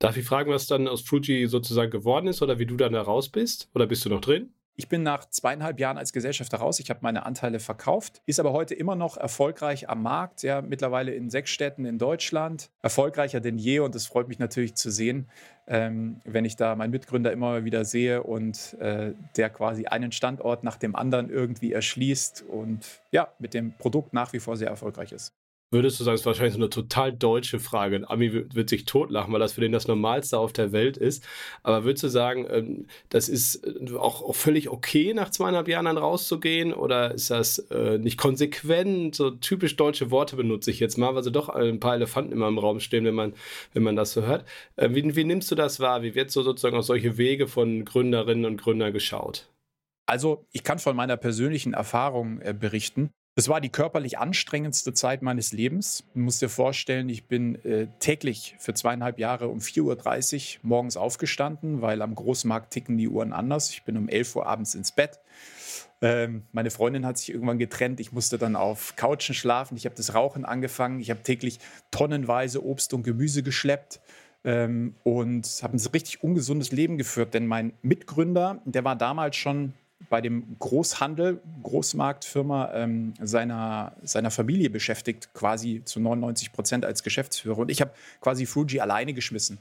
Darf 0.00 0.16
ich 0.16 0.24
fragen, 0.24 0.50
was 0.50 0.66
dann 0.66 0.88
aus 0.88 1.02
Fuji 1.02 1.46
sozusagen 1.46 1.90
geworden 1.90 2.26
ist 2.26 2.40
oder 2.40 2.58
wie 2.58 2.64
du 2.64 2.74
dann 2.78 2.94
da 2.94 3.02
raus 3.02 3.28
bist? 3.28 3.68
Oder 3.74 3.86
bist 3.86 4.02
du 4.02 4.08
noch 4.08 4.22
drin? 4.22 4.48
Ich 4.76 4.88
bin 4.88 5.02
nach 5.02 5.28
zweieinhalb 5.28 5.78
Jahren 5.78 5.98
als 5.98 6.14
Gesellschafter 6.14 6.56
raus. 6.56 6.80
Ich 6.80 6.88
habe 6.88 7.00
meine 7.02 7.26
Anteile 7.26 7.60
verkauft, 7.60 8.22
ist 8.24 8.40
aber 8.40 8.54
heute 8.54 8.74
immer 8.74 8.96
noch 8.96 9.18
erfolgreich 9.18 9.90
am 9.90 10.02
Markt. 10.02 10.42
Ja, 10.42 10.62
mittlerweile 10.62 11.12
in 11.12 11.28
sechs 11.28 11.50
Städten 11.50 11.84
in 11.84 11.98
Deutschland. 11.98 12.70
Erfolgreicher 12.80 13.40
denn 13.40 13.58
je 13.58 13.80
und 13.80 13.94
es 13.94 14.06
freut 14.06 14.28
mich 14.28 14.38
natürlich 14.38 14.74
zu 14.74 14.90
sehen, 14.90 15.28
ähm, 15.66 16.22
wenn 16.24 16.46
ich 16.46 16.56
da 16.56 16.76
meinen 16.76 16.92
Mitgründer 16.92 17.30
immer 17.30 17.66
wieder 17.66 17.84
sehe 17.84 18.22
und 18.22 18.78
äh, 18.80 19.12
der 19.36 19.50
quasi 19.50 19.84
einen 19.84 20.12
Standort 20.12 20.64
nach 20.64 20.78
dem 20.78 20.96
anderen 20.96 21.28
irgendwie 21.28 21.74
erschließt 21.74 22.46
und 22.48 23.02
ja, 23.10 23.28
mit 23.38 23.52
dem 23.52 23.74
Produkt 23.74 24.14
nach 24.14 24.32
wie 24.32 24.40
vor 24.40 24.56
sehr 24.56 24.68
erfolgreich 24.68 25.12
ist 25.12 25.34
würdest 25.70 26.00
du 26.00 26.04
sagen, 26.04 26.14
das 26.14 26.22
ist 26.22 26.26
wahrscheinlich 26.26 26.54
so 26.54 26.58
eine 26.58 26.70
total 26.70 27.12
deutsche 27.12 27.60
Frage. 27.60 27.96
Ein 27.96 28.04
Ami 28.04 28.32
wird, 28.32 28.68
sich 28.68 28.84
totlachen, 28.84 29.32
weil 29.32 29.40
das 29.40 29.52
für 29.52 29.60
den 29.60 29.72
das 29.72 29.86
Normalste 29.86 30.38
auf 30.38 30.52
der 30.52 30.72
Welt 30.72 30.96
ist. 30.96 31.24
Aber 31.62 31.84
würdest 31.84 32.02
du 32.04 32.08
sagen, 32.08 32.46
ähm, 32.50 32.86
das 33.08 33.28
ist 33.28 33.64
äh, 33.64 33.96
auch, 33.96 34.34
völlig 34.34 34.68
okay, 34.68 35.14
nach 35.14 35.30
zweieinhalb 35.30 35.68
Jahren 35.68 35.84
dann 35.84 35.98
rauszugehen? 35.98 36.72
Oder 36.72 37.14
ist 37.14 37.30
das 37.30 37.58
äh, 37.70 37.98
nicht 37.98 38.18
konsequent? 38.18 39.14
So 39.14 39.30
typisch 39.30 39.76
deutsche 39.76 40.10
Worte 40.10 40.36
benutze 40.36 40.70
ich 40.70 40.80
jetzt 40.80 40.98
mal, 40.98 41.14
weil 41.14 41.22
so 41.22 41.30
doch 41.30 41.48
ein 41.48 41.80
paar 41.80 41.94
Elefanten 41.94 42.32
immer 42.32 42.48
im 42.48 42.58
Raum 42.58 42.80
stehen, 42.80 43.04
wenn 43.04 43.14
man, 43.14 43.34
wenn 43.72 43.82
man 43.82 43.96
das 43.96 44.12
so 44.12 44.22
hört. 44.22 44.44
Äh, 44.76 44.90
wie, 44.92 45.14
wie 45.14 45.24
nimmst 45.24 45.50
du 45.50 45.54
das 45.54 45.80
wahr? 45.80 46.02
Wie 46.02 46.14
wird 46.14 46.30
so 46.30 46.42
sozusagen 46.42 46.76
auf 46.76 46.84
solche 46.84 47.16
Wege 47.16 47.46
von 47.46 47.84
Gründerinnen 47.84 48.44
und 48.44 48.60
Gründern 48.60 48.92
geschaut? 48.92 49.48
Also 50.06 50.44
ich 50.50 50.64
kann 50.64 50.80
von 50.80 50.96
meiner 50.96 51.16
persönlichen 51.16 51.72
Erfahrung 51.72 52.40
berichten. 52.58 53.12
Es 53.36 53.48
war 53.48 53.60
die 53.60 53.68
körperlich 53.68 54.18
anstrengendste 54.18 54.92
Zeit 54.92 55.22
meines 55.22 55.52
Lebens. 55.52 56.04
Du 56.14 56.20
musst 56.20 56.42
dir 56.42 56.48
vorstellen, 56.48 57.08
ich 57.08 57.26
bin 57.26 57.54
äh, 57.64 57.86
täglich 58.00 58.56
für 58.58 58.74
zweieinhalb 58.74 59.18
Jahre 59.18 59.48
um 59.48 59.58
4.30 59.58 60.56
Uhr 60.56 60.60
morgens 60.62 60.96
aufgestanden, 60.96 61.80
weil 61.80 62.02
am 62.02 62.14
Großmarkt 62.14 62.72
ticken 62.72 62.98
die 62.98 63.08
Uhren 63.08 63.32
anders. 63.32 63.70
Ich 63.70 63.84
bin 63.84 63.96
um 63.96 64.08
11 64.08 64.36
Uhr 64.36 64.46
abends 64.46 64.74
ins 64.74 64.92
Bett. 64.92 65.20
Ähm, 66.02 66.42
meine 66.52 66.70
Freundin 66.70 67.06
hat 67.06 67.18
sich 67.18 67.32
irgendwann 67.32 67.58
getrennt. 67.58 68.00
Ich 68.00 68.10
musste 68.10 68.36
dann 68.36 68.56
auf 68.56 68.96
Couchen 68.96 69.34
schlafen. 69.34 69.76
Ich 69.76 69.84
habe 69.84 69.94
das 69.94 70.14
Rauchen 70.14 70.44
angefangen. 70.44 70.98
Ich 70.98 71.10
habe 71.10 71.22
täglich 71.22 71.60
tonnenweise 71.92 72.64
Obst 72.64 72.92
und 72.94 73.04
Gemüse 73.04 73.42
geschleppt. 73.42 74.00
Ähm, 74.42 74.94
und 75.04 75.46
habe 75.62 75.76
ein 75.76 75.86
richtig 75.92 76.24
ungesundes 76.24 76.72
Leben 76.72 76.96
geführt, 76.96 77.34
denn 77.34 77.46
mein 77.46 77.74
Mitgründer, 77.82 78.62
der 78.64 78.84
war 78.84 78.96
damals 78.96 79.36
schon 79.36 79.74
bei 80.08 80.20
dem 80.20 80.56
Großhandel, 80.58 81.40
Großmarktfirma 81.62 82.72
ähm, 82.74 83.14
seiner, 83.20 83.96
seiner 84.02 84.30
Familie 84.30 84.70
beschäftigt, 84.70 85.32
quasi 85.34 85.82
zu 85.84 86.00
99 86.00 86.52
Prozent 86.52 86.84
als 86.84 87.02
Geschäftsführer. 87.02 87.58
Und 87.58 87.70
ich 87.70 87.80
habe 87.80 87.92
quasi 88.20 88.46
Fuji 88.46 88.80
alleine 88.80 89.12
geschmissen. 89.12 89.60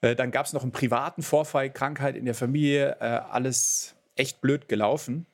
Äh, 0.00 0.14
dann 0.14 0.30
gab 0.30 0.46
es 0.46 0.52
noch 0.52 0.62
einen 0.62 0.72
privaten 0.72 1.22
Vorfall, 1.22 1.70
Krankheit 1.70 2.16
in 2.16 2.24
der 2.24 2.34
Familie, 2.34 2.96
äh, 3.00 3.04
alles 3.04 3.94
echt 4.16 4.40
blöd 4.40 4.68
gelaufen. 4.68 5.26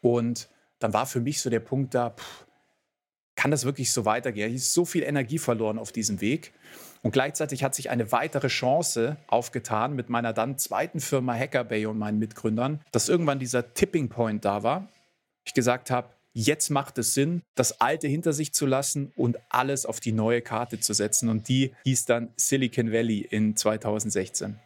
Und 0.00 0.48
dann 0.78 0.92
war 0.92 1.06
für 1.06 1.20
mich 1.20 1.40
so 1.40 1.50
der 1.50 1.60
Punkt 1.60 1.94
da, 1.94 2.10
pff, 2.10 2.46
kann 3.34 3.50
das 3.50 3.64
wirklich 3.64 3.92
so 3.92 4.04
weitergehen? 4.04 4.48
Ich 4.48 4.62
habe 4.62 4.70
so 4.70 4.84
viel 4.84 5.02
Energie 5.04 5.38
verloren 5.38 5.78
auf 5.78 5.92
diesem 5.92 6.20
Weg. 6.20 6.52
Und 7.02 7.12
gleichzeitig 7.12 7.64
hat 7.64 7.74
sich 7.74 7.90
eine 7.90 8.12
weitere 8.12 8.48
Chance 8.48 9.16
aufgetan 9.26 9.94
mit 9.94 10.08
meiner 10.08 10.32
dann 10.32 10.58
zweiten 10.58 11.00
Firma 11.00 11.34
Hackerbay 11.34 11.86
und 11.86 11.98
meinen 11.98 12.18
Mitgründern, 12.18 12.80
dass 12.92 13.08
irgendwann 13.08 13.38
dieser 13.38 13.74
Tipping 13.74 14.08
Point 14.08 14.44
da 14.44 14.62
war. 14.62 14.88
Ich 15.44 15.54
gesagt 15.54 15.90
habe, 15.90 16.08
jetzt 16.32 16.70
macht 16.70 16.98
es 16.98 17.14
Sinn, 17.14 17.42
das 17.54 17.80
Alte 17.80 18.06
hinter 18.06 18.32
sich 18.32 18.52
zu 18.52 18.66
lassen 18.66 19.12
und 19.16 19.38
alles 19.48 19.86
auf 19.86 20.00
die 20.00 20.12
neue 20.12 20.42
Karte 20.42 20.78
zu 20.80 20.92
setzen. 20.92 21.28
Und 21.28 21.48
die 21.48 21.72
hieß 21.84 22.04
dann 22.04 22.32
Silicon 22.36 22.92
Valley 22.92 23.20
in 23.20 23.56
2016. 23.56 24.58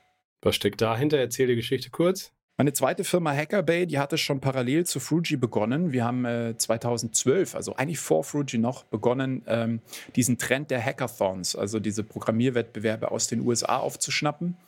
Was 0.42 0.56
steckt 0.56 0.80
dahinter? 0.80 1.18
Erzähl 1.18 1.46
die 1.46 1.54
Geschichte 1.54 1.90
kurz. 1.90 2.32
Meine 2.58 2.74
zweite 2.74 3.02
Firma 3.02 3.32
Hackerbay, 3.32 3.86
die 3.86 3.98
hatte 3.98 4.18
schon 4.18 4.40
parallel 4.40 4.84
zu 4.84 5.00
Fuji 5.00 5.36
begonnen. 5.36 5.92
Wir 5.92 6.04
haben 6.04 6.26
äh, 6.26 6.54
2012, 6.54 7.54
also 7.54 7.76
eigentlich 7.76 7.98
vor 7.98 8.24
Fuji 8.24 8.58
noch, 8.58 8.84
begonnen, 8.84 9.42
ähm, 9.46 9.80
diesen 10.16 10.36
Trend 10.36 10.70
der 10.70 10.84
Hackathons, 10.84 11.56
also 11.56 11.80
diese 11.80 12.04
Programmierwettbewerbe 12.04 13.10
aus 13.10 13.26
den 13.26 13.40
USA 13.40 13.78
aufzuschnappen 13.78 14.58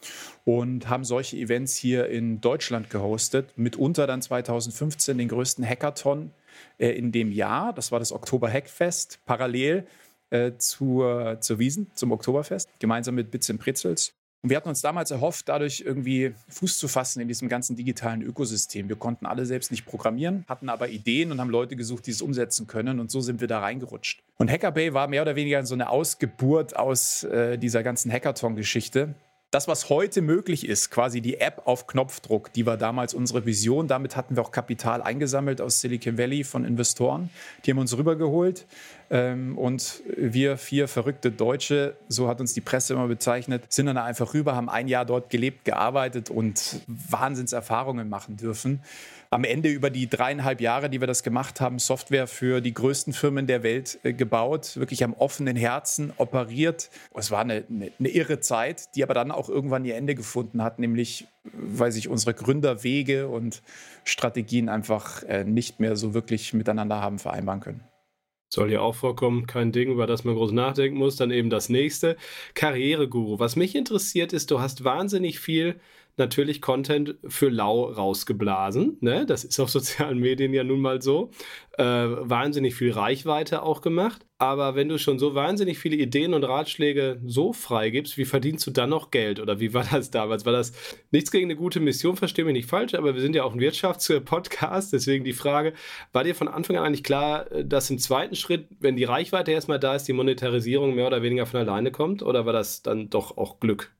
und 0.46 0.88
haben 0.88 1.04
solche 1.04 1.36
Events 1.36 1.76
hier 1.76 2.08
in 2.08 2.40
Deutschland 2.40 2.88
gehostet. 2.88 3.52
Mitunter 3.56 4.06
dann 4.06 4.22
2015 4.22 5.18
den 5.18 5.28
größten 5.28 5.64
Hackathon 5.68 6.30
äh, 6.78 6.88
in 6.88 7.12
dem 7.12 7.32
Jahr. 7.32 7.74
Das 7.74 7.92
war 7.92 7.98
das 7.98 8.12
Oktober 8.12 8.50
Hackfest, 8.50 9.20
parallel 9.26 9.86
äh, 10.30 10.52
zur, 10.56 11.36
zur 11.42 11.58
Wiesen, 11.58 11.90
zum 11.94 12.12
Oktoberfest, 12.12 12.70
gemeinsam 12.78 13.14
mit 13.14 13.30
Bits 13.30 13.50
and 13.50 13.60
Pretzels. 13.60 14.14
Und 14.44 14.50
wir 14.50 14.58
hatten 14.58 14.68
uns 14.68 14.82
damals 14.82 15.10
erhofft, 15.10 15.48
dadurch 15.48 15.82
irgendwie 15.86 16.34
Fuß 16.50 16.76
zu 16.76 16.86
fassen 16.86 17.18
in 17.18 17.28
diesem 17.28 17.48
ganzen 17.48 17.76
digitalen 17.76 18.20
Ökosystem. 18.20 18.90
Wir 18.90 18.96
konnten 18.96 19.24
alle 19.24 19.46
selbst 19.46 19.70
nicht 19.70 19.86
programmieren, 19.86 20.44
hatten 20.46 20.68
aber 20.68 20.90
Ideen 20.90 21.32
und 21.32 21.40
haben 21.40 21.48
Leute 21.48 21.76
gesucht, 21.76 22.06
die 22.06 22.10
es 22.10 22.20
umsetzen 22.20 22.66
können. 22.66 23.00
Und 23.00 23.10
so 23.10 23.22
sind 23.22 23.40
wir 23.40 23.48
da 23.48 23.60
reingerutscht. 23.60 24.22
Und 24.36 24.50
Hackerbay 24.50 24.92
war 24.92 25.08
mehr 25.08 25.22
oder 25.22 25.34
weniger 25.34 25.64
so 25.64 25.72
eine 25.72 25.88
Ausgeburt 25.88 26.76
aus 26.76 27.24
äh, 27.24 27.56
dieser 27.56 27.82
ganzen 27.82 28.12
Hackathon-Geschichte 28.12 29.14
das, 29.54 29.68
was 29.68 29.88
heute 29.88 30.20
möglich 30.20 30.68
ist, 30.68 30.90
quasi 30.90 31.20
die 31.20 31.38
App 31.38 31.62
auf 31.66 31.86
Knopfdruck, 31.86 32.52
die 32.52 32.66
war 32.66 32.76
damals 32.76 33.14
unsere 33.14 33.46
Vision. 33.46 33.86
Damit 33.86 34.16
hatten 34.16 34.34
wir 34.34 34.42
auch 34.42 34.50
Kapital 34.50 35.00
eingesammelt 35.00 35.60
aus 35.60 35.80
Silicon 35.80 36.18
Valley 36.18 36.42
von 36.42 36.64
Investoren. 36.64 37.30
Die 37.64 37.70
haben 37.70 37.78
uns 37.78 37.96
rübergeholt. 37.96 38.66
Ähm, 39.10 39.56
und 39.56 40.02
wir 40.16 40.56
vier 40.56 40.88
verrückte 40.88 41.30
Deutsche, 41.30 41.94
so 42.08 42.26
hat 42.26 42.40
uns 42.40 42.52
die 42.52 42.62
Presse 42.62 42.94
immer 42.94 43.06
bezeichnet, 43.06 43.64
sind 43.68 43.86
dann 43.86 43.96
einfach 43.96 44.34
rüber, 44.34 44.56
haben 44.56 44.68
ein 44.68 44.88
Jahr 44.88 45.04
dort 45.04 45.30
gelebt, 45.30 45.64
gearbeitet 45.64 46.30
und 46.30 46.80
Wahnsinnserfahrungen 46.88 48.08
machen 48.08 48.36
dürfen. 48.36 48.80
Am 49.34 49.42
Ende 49.42 49.68
über 49.68 49.90
die 49.90 50.08
dreieinhalb 50.08 50.60
Jahre, 50.60 50.88
die 50.88 51.00
wir 51.00 51.08
das 51.08 51.24
gemacht 51.24 51.60
haben, 51.60 51.80
Software 51.80 52.28
für 52.28 52.60
die 52.60 52.72
größten 52.72 53.12
Firmen 53.12 53.48
der 53.48 53.64
Welt 53.64 53.98
äh, 54.04 54.12
gebaut, 54.12 54.76
wirklich 54.76 55.02
am 55.02 55.12
offenen 55.12 55.56
Herzen 55.56 56.12
operiert. 56.18 56.88
Es 57.14 57.32
war 57.32 57.40
eine, 57.40 57.64
eine, 57.68 57.90
eine 57.98 58.08
irre 58.10 58.38
Zeit, 58.38 58.94
die 58.94 59.02
aber 59.02 59.12
dann 59.12 59.32
auch 59.32 59.48
irgendwann 59.48 59.84
ihr 59.84 59.96
Ende 59.96 60.14
gefunden 60.14 60.62
hat, 60.62 60.78
nämlich 60.78 61.26
weil 61.52 61.90
sich 61.90 62.08
unsere 62.08 62.32
Gründerwege 62.32 63.26
und 63.26 63.62
Strategien 64.04 64.68
einfach 64.68 65.24
äh, 65.24 65.42
nicht 65.42 65.80
mehr 65.80 65.96
so 65.96 66.14
wirklich 66.14 66.54
miteinander 66.54 67.00
haben 67.00 67.18
vereinbaren 67.18 67.60
können. 67.60 67.80
Soll 68.50 68.70
ja 68.70 68.82
auch 68.82 68.94
vorkommen, 68.94 69.48
kein 69.48 69.72
Ding, 69.72 69.90
über 69.90 70.06
das 70.06 70.22
man 70.22 70.36
groß 70.36 70.52
nachdenken 70.52 70.96
muss. 70.96 71.16
Dann 71.16 71.32
eben 71.32 71.50
das 71.50 71.68
nächste. 71.68 72.16
Karriereguru. 72.54 73.40
Was 73.40 73.56
mich 73.56 73.74
interessiert 73.74 74.32
ist, 74.32 74.52
du 74.52 74.60
hast 74.60 74.84
wahnsinnig 74.84 75.40
viel 75.40 75.80
natürlich 76.16 76.60
Content 76.60 77.16
für 77.26 77.48
lau 77.48 77.84
rausgeblasen. 77.84 78.98
Ne? 79.00 79.26
Das 79.26 79.44
ist 79.44 79.58
auf 79.60 79.70
sozialen 79.78 80.18
Medien 80.18 80.52
ja 80.52 80.64
nun 80.64 80.80
mal 80.80 81.02
so. 81.02 81.30
Äh, 81.76 81.84
wahnsinnig 81.84 82.74
viel 82.74 82.92
Reichweite 82.92 83.62
auch 83.62 83.80
gemacht. 83.80 84.24
Aber 84.38 84.74
wenn 84.74 84.88
du 84.88 84.98
schon 84.98 85.18
so 85.18 85.34
wahnsinnig 85.34 85.78
viele 85.78 85.96
Ideen 85.96 86.34
und 86.34 86.44
Ratschläge 86.44 87.20
so 87.24 87.52
freigibst, 87.52 88.18
wie 88.18 88.24
verdienst 88.24 88.66
du 88.66 88.70
dann 88.70 88.90
noch 88.90 89.10
Geld? 89.10 89.40
Oder 89.40 89.58
wie 89.58 89.72
war 89.74 89.84
das 89.90 90.10
damals? 90.10 90.44
War 90.44 90.52
das 90.52 90.72
nichts 91.10 91.30
gegen 91.30 91.46
eine 91.46 91.56
gute 91.56 91.80
Mission, 91.80 92.16
verstehe 92.16 92.44
mich 92.44 92.54
nicht 92.54 92.68
falsch, 92.68 92.94
aber 92.94 93.14
wir 93.14 93.20
sind 93.20 93.34
ja 93.34 93.44
auch 93.44 93.54
ein 93.54 93.60
Wirtschaftspodcast, 93.60 94.92
deswegen 94.92 95.24
die 95.24 95.32
Frage, 95.32 95.72
war 96.12 96.24
dir 96.24 96.34
von 96.34 96.48
Anfang 96.48 96.76
an 96.76 96.84
eigentlich 96.84 97.04
klar, 97.04 97.44
dass 97.64 97.90
im 97.90 97.98
zweiten 97.98 98.34
Schritt, 98.34 98.68
wenn 98.80 98.96
die 98.96 99.04
Reichweite 99.04 99.52
erstmal 99.52 99.80
da 99.80 99.94
ist, 99.94 100.04
die 100.04 100.12
Monetarisierung 100.12 100.94
mehr 100.94 101.06
oder 101.06 101.22
weniger 101.22 101.46
von 101.46 101.60
alleine 101.60 101.90
kommt? 101.90 102.22
Oder 102.22 102.44
war 102.44 102.52
das 102.52 102.82
dann 102.82 103.10
doch 103.10 103.36
auch 103.36 103.60
Glück? 103.60 103.94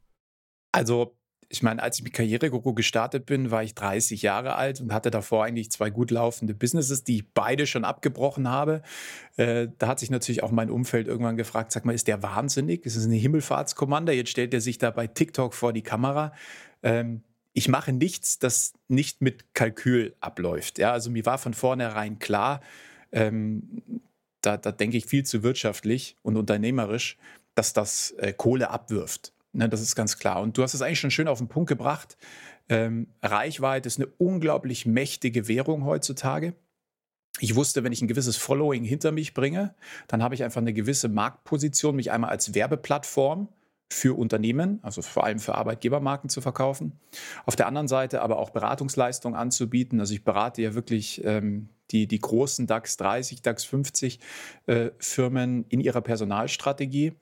Also 0.73 1.17
ich 1.49 1.63
meine, 1.63 1.83
als 1.83 1.99
ich 1.99 2.05
mit 2.05 2.13
Karriereguru 2.13 2.75
gestartet 2.75 3.27
bin, 3.27 3.51
war 3.51 3.63
ich 3.63 3.75
30 3.75 4.23
Jahre 4.23 4.57
alt 4.57 4.81
und 4.81 4.93
hatte 4.93 5.11
davor 5.11 5.45
eigentlich 5.45 5.71
zwei 5.71 5.91
gut 5.91 6.11
laufende 6.11 6.55
Businesses, 6.55 7.05
die 7.05 7.17
ich 7.17 7.33
beide 7.33 7.67
schon 7.67 7.85
abgebrochen 7.85 8.49
habe. 8.49 8.83
Äh, 9.37 9.69
da 9.79 9.89
hat 9.89 10.01
sich 10.01 10.11
natürlich 10.11 10.43
auch 10.43 10.51
mein 10.51 10.71
Umfeld 10.71 11.09
irgendwann 11.09 11.37
gefragt, 11.37 11.73
sag 11.73 11.85
mal, 11.85 11.95
ist 11.95 12.09
der 12.09 12.23
wahnsinnig? 12.23 12.87
Ist 12.87 12.97
es 12.97 13.05
eine 13.05 13.17
Himmelfahrtskommande? 13.17 14.13
Jetzt 14.13 14.31
stellt 14.31 14.55
er 14.55 14.61
sich 14.61 14.79
da 14.79 14.91
bei 14.91 15.07
TikTok 15.07 15.55
vor 15.55 15.73
die 15.73 15.83
Kamera. 15.83 16.33
Ähm, 16.83 17.23
ich 17.53 17.69
mache 17.69 17.93
nichts, 17.93 18.39
das 18.39 18.73
nicht 18.89 19.21
mit 19.21 19.55
Kalkül 19.55 20.15
abläuft. 20.21 20.79
Ja, 20.79 20.93
also 20.93 21.11
mir 21.11 21.25
war 21.25 21.39
von 21.39 21.55
vornherein 21.55 22.19
klar, 22.19 22.61
ähm, 23.13 23.83
da, 24.41 24.57
da 24.57 24.73
denke 24.73 24.97
ich 24.97 25.07
viel 25.07 25.25
zu 25.25 25.43
wirtschaftlich 25.43 26.17
und 26.23 26.37
unternehmerisch, 26.37 27.17
dass 27.55 27.73
das 27.73 28.11
äh, 28.19 28.33
Kohle 28.33 28.71
abwirft. 28.71 29.34
Ne, 29.55 29.69
das 29.69 29.81
ist 29.81 29.95
ganz 29.95 30.19
klar. 30.19 30.43
Und 30.43 30.59
du 30.59 30.63
hast 30.63 30.75
es 30.75 30.83
eigentlich 30.83 30.99
schon 30.99 31.13
schön 31.13 31.29
auf 31.29 31.39
den 31.39 31.47
Punkt 31.47 31.69
gebracht. 31.69 32.17
Ähm, 32.69 33.07
Reichweite 33.23 33.87
ist 33.87 33.99
eine 33.99 34.09
unglaublich 34.19 34.85
mächtige 34.85 35.47
Währung 35.47 35.85
heutzutage. 35.85 36.55
Ich 37.39 37.55
wusste, 37.55 37.85
wenn 37.85 37.93
ich 37.93 38.03
ein 38.03 38.09
gewisses 38.09 38.37
Following 38.37 38.85
hinter 38.85 39.13
mich 39.13 39.33
bringe, 39.33 39.75
dann 40.09 40.23
habe 40.23 40.35
ich 40.35 40.43
einfach 40.43 40.61
eine 40.61 40.73
gewisse 40.73 41.09
Marktposition, 41.09 41.95
mich 41.95 42.11
einmal 42.11 42.31
als 42.31 42.55
Werbeplattform 42.55 43.49
für 43.91 44.19
Unternehmen, 44.19 44.81
also 44.83 45.03
vor 45.03 45.25
allem 45.25 45.39
für 45.39 45.55
Arbeitgebermarken 45.55 46.31
zu 46.31 46.41
verkaufen. 46.41 46.99
Auf 47.47 47.57
der 47.57 47.67
anderen 47.67 47.89
Seite 47.89 48.23
aber 48.23 48.39
auch 48.39 48.51
Beratungsleistungen 48.51 49.39
anzubieten. 49.39 50.01
Also 50.01 50.15
ich 50.15 50.25
berate 50.25 50.63
ja 50.63 50.75
wirklich 50.75 51.23
ähm, 51.25 51.69
die, 51.91 52.07
die 52.07 52.19
großen 52.19 52.67
DAX 52.67 52.97
30, 52.97 53.43
DAX 53.43 53.65
50 53.65 54.19
äh, 54.67 54.91
Firmen 54.99 55.65
in 55.69 55.81
ihrer 55.81 56.01
Personalstrategie. 56.01 57.13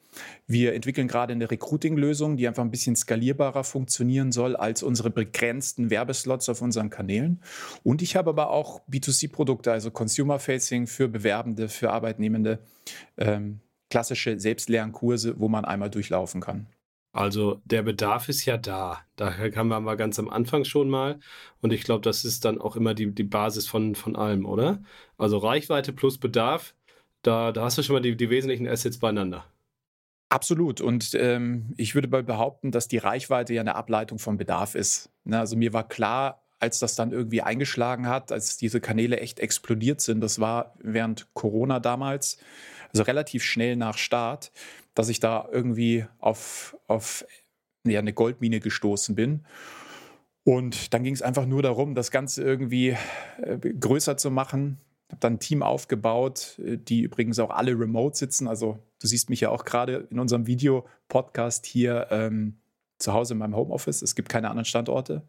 Wir 0.46 0.74
entwickeln 0.74 1.08
gerade 1.08 1.32
eine 1.32 1.50
Recruiting-Lösung, 1.50 2.36
die 2.36 2.46
einfach 2.46 2.62
ein 2.62 2.70
bisschen 2.70 2.96
skalierbarer 2.96 3.64
funktionieren 3.64 4.30
soll 4.30 4.56
als 4.56 4.82
unsere 4.82 5.10
begrenzten 5.10 5.90
Werbeslots 5.90 6.48
auf 6.48 6.62
unseren 6.62 6.90
Kanälen. 6.90 7.42
Und 7.82 8.02
ich 8.02 8.16
habe 8.16 8.30
aber 8.30 8.50
auch 8.50 8.80
B2C-Produkte, 8.88 9.72
also 9.72 9.90
Consumer-Facing 9.90 10.86
für 10.86 11.08
Bewerbende, 11.08 11.68
für 11.68 11.90
Arbeitnehmende. 11.90 12.60
Ähm, 13.16 13.60
klassische 13.92 14.40
Selbstlernkurse, 14.40 15.38
wo 15.38 15.48
man 15.48 15.66
einmal 15.66 15.90
durchlaufen 15.90 16.40
kann. 16.40 16.66
Also 17.12 17.60
der 17.66 17.82
Bedarf 17.82 18.30
ist 18.30 18.46
ja 18.46 18.56
da. 18.56 19.00
Daher 19.16 19.50
kamen 19.50 19.84
wir 19.84 19.96
ganz 19.96 20.18
am 20.18 20.30
Anfang 20.30 20.64
schon 20.64 20.88
mal. 20.88 21.20
Und 21.60 21.74
ich 21.74 21.84
glaube, 21.84 22.00
das 22.00 22.24
ist 22.24 22.46
dann 22.46 22.58
auch 22.58 22.74
immer 22.74 22.94
die, 22.94 23.14
die 23.14 23.22
Basis 23.22 23.68
von, 23.68 23.94
von 23.94 24.16
allem, 24.16 24.46
oder? 24.46 24.82
Also 25.18 25.36
Reichweite 25.36 25.92
plus 25.92 26.16
Bedarf, 26.16 26.74
da, 27.20 27.52
da 27.52 27.64
hast 27.64 27.76
du 27.76 27.82
schon 27.82 27.96
mal 27.96 28.00
die, 28.00 28.16
die 28.16 28.30
wesentlichen 28.30 28.66
Assets 28.66 28.98
beieinander. 28.98 29.44
Absolut. 30.30 30.80
Und 30.80 31.12
ähm, 31.12 31.74
ich 31.76 31.94
würde 31.94 32.08
mal 32.08 32.22
behaupten, 32.22 32.70
dass 32.70 32.88
die 32.88 32.96
Reichweite 32.96 33.52
ja 33.52 33.60
eine 33.60 33.74
Ableitung 33.74 34.18
vom 34.18 34.38
Bedarf 34.38 34.74
ist. 34.74 35.10
Ne? 35.24 35.38
Also 35.38 35.54
mir 35.54 35.74
war 35.74 35.86
klar, 35.86 36.42
als 36.60 36.78
das 36.78 36.94
dann 36.94 37.12
irgendwie 37.12 37.42
eingeschlagen 37.42 38.08
hat, 38.08 38.32
als 38.32 38.56
diese 38.56 38.80
Kanäle 38.80 39.20
echt 39.20 39.38
explodiert 39.38 40.00
sind, 40.00 40.22
das 40.22 40.40
war 40.40 40.72
während 40.78 41.26
Corona 41.34 41.78
damals, 41.78 42.38
also 42.92 43.04
relativ 43.04 43.42
schnell 43.42 43.76
nach 43.76 43.98
Start, 43.98 44.52
dass 44.94 45.08
ich 45.08 45.20
da 45.20 45.48
irgendwie 45.50 46.06
auf, 46.18 46.76
auf 46.86 47.24
ja, 47.84 47.98
eine 47.98 48.12
Goldmine 48.12 48.60
gestoßen 48.60 49.14
bin. 49.14 49.44
Und 50.44 50.92
dann 50.92 51.04
ging 51.04 51.14
es 51.14 51.22
einfach 51.22 51.46
nur 51.46 51.62
darum, 51.62 51.94
das 51.94 52.10
Ganze 52.10 52.42
irgendwie 52.42 52.96
äh, 53.42 53.58
größer 53.58 54.16
zu 54.16 54.30
machen. 54.30 54.78
Ich 55.08 55.12
habe 55.12 55.20
dann 55.20 55.34
ein 55.34 55.40
Team 55.40 55.62
aufgebaut, 55.62 56.58
äh, 56.58 56.76
die 56.78 57.02
übrigens 57.02 57.38
auch 57.38 57.50
alle 57.50 57.78
remote 57.78 58.16
sitzen. 58.16 58.48
Also 58.48 58.78
du 59.00 59.06
siehst 59.06 59.30
mich 59.30 59.40
ja 59.40 59.50
auch 59.50 59.64
gerade 59.64 60.08
in 60.10 60.18
unserem 60.18 60.46
Video-Podcast 60.46 61.64
hier 61.66 62.08
ähm, 62.10 62.58
zu 62.98 63.12
Hause 63.12 63.34
in 63.34 63.38
meinem 63.38 63.56
Homeoffice. 63.56 64.02
Es 64.02 64.14
gibt 64.14 64.28
keine 64.28 64.50
anderen 64.50 64.64
Standorte. 64.64 65.22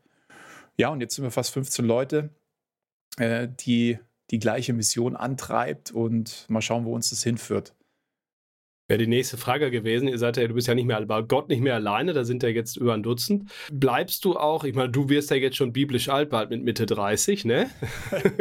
Ja, 0.78 0.90
und 0.90 1.02
jetzt 1.02 1.16
sind 1.16 1.24
wir 1.24 1.32
fast 1.32 1.52
15 1.52 1.86
Leute, 1.86 2.30
äh, 3.18 3.48
die 3.48 4.00
die 4.32 4.40
gleiche 4.40 4.74
Mission 4.74 5.16
antreibt 5.16 5.92
und 5.92 6.46
mal 6.50 6.62
schauen, 6.62 6.86
wo 6.86 6.94
uns 6.94 7.10
das 7.10 7.24
hinführt. 7.24 7.74
Wäre 8.90 8.98
die 8.98 9.08
nächste 9.08 9.38
Frage 9.38 9.72
gewesen. 9.72 10.10
Ihr 10.10 10.18
seid 10.18 10.36
ja, 10.36 10.46
du 10.46 10.54
bist 10.54 10.68
ja 10.68 10.76
nicht 10.76 10.86
mehr, 10.86 11.04
bei 11.06 11.22
Gott 11.22 11.48
nicht 11.48 11.62
mehr 11.62 11.76
alleine, 11.76 12.14
da 12.14 12.26
sind 12.26 12.44
ja 12.44 12.50
jetzt 12.50 12.76
über 12.76 12.94
ein 12.94 13.04
Dutzend. 13.04 13.50
Bleibst 13.72 14.26
du 14.26 14.36
auch, 14.36 14.66
ich 14.66 14.76
meine, 14.76 14.90
du 14.90 15.08
wirst 15.08 15.32
ja 15.32 15.38
jetzt 15.38 15.56
schon 15.56 15.72
biblisch 15.72 16.10
alt, 16.10 16.30
bald 16.30 16.50
mit 16.50 16.64
Mitte 16.64 16.86
30, 16.86 17.46
ne? 17.46 17.70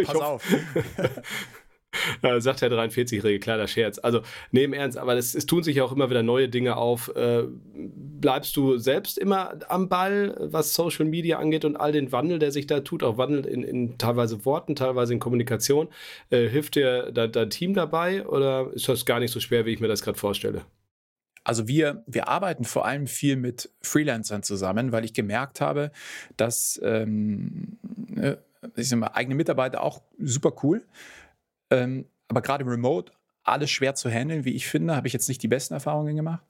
Pass 0.04 0.16
auf. 0.16 0.44
Ja, 2.22 2.40
sagt 2.40 2.62
der 2.62 2.70
43-Jährige, 2.70 3.38
kleiner 3.38 3.66
Scherz. 3.66 3.98
Also, 3.98 4.22
neben 4.50 4.72
Ernst, 4.72 4.98
aber 4.98 5.16
es, 5.16 5.34
es, 5.34 5.46
tun 5.46 5.62
sich 5.62 5.80
auch 5.80 5.92
immer 5.92 6.10
wieder 6.10 6.22
neue 6.22 6.48
Dinge 6.48 6.76
auf. 6.76 7.14
Äh, 7.14 7.44
bleibst 7.74 8.56
du 8.56 8.78
selbst 8.78 9.18
immer 9.18 9.54
am 9.68 9.88
Ball, 9.88 10.36
was 10.38 10.74
Social 10.74 11.04
Media 11.04 11.38
angeht 11.38 11.64
und 11.64 11.76
all 11.76 11.92
den 11.92 12.12
Wandel, 12.12 12.38
der 12.38 12.52
sich 12.52 12.66
da 12.66 12.80
tut, 12.80 13.02
auch 13.02 13.18
Wandel 13.18 13.44
in, 13.46 13.62
in 13.62 13.98
teilweise 13.98 14.44
Worten, 14.44 14.76
teilweise 14.76 15.12
in 15.12 15.20
Kommunikation? 15.20 15.88
Äh, 16.30 16.48
hilft 16.48 16.76
dir 16.76 17.10
dein, 17.12 17.32
dein 17.32 17.50
Team 17.50 17.74
dabei 17.74 18.26
oder 18.26 18.70
ist 18.72 18.88
das 18.88 19.04
gar 19.04 19.20
nicht 19.20 19.32
so 19.32 19.40
schwer, 19.40 19.66
wie 19.66 19.72
ich 19.72 19.80
mir 19.80 19.88
das 19.88 20.02
gerade 20.02 20.18
vorstelle? 20.18 20.62
Also 21.44 21.66
wir, 21.66 22.04
wir 22.06 22.28
arbeiten 22.28 22.64
vor 22.64 22.86
allem 22.86 23.06
viel 23.06 23.36
mit 23.36 23.70
Freelancern 23.82 24.42
zusammen, 24.42 24.92
weil 24.92 25.04
ich 25.04 25.12
gemerkt 25.12 25.60
habe, 25.60 25.90
dass 26.36 26.80
ähm, 26.84 27.78
äh, 28.16 28.36
ich 28.76 28.88
sag 28.88 28.98
mal, 28.98 29.08
eigene 29.08 29.34
Mitarbeiter 29.34 29.82
auch 29.82 30.02
super 30.18 30.52
cool. 30.62 30.84
Ähm, 31.72 32.06
aber 32.28 32.42
gerade 32.42 32.64
remote, 32.64 33.12
alles 33.44 33.70
schwer 33.70 33.94
zu 33.94 34.10
handeln, 34.10 34.44
wie 34.44 34.54
ich 34.54 34.66
finde, 34.66 34.94
habe 34.94 35.06
ich 35.06 35.12
jetzt 35.12 35.28
nicht 35.28 35.42
die 35.42 35.48
besten 35.48 35.74
Erfahrungen 35.74 36.16
gemacht. 36.16 36.44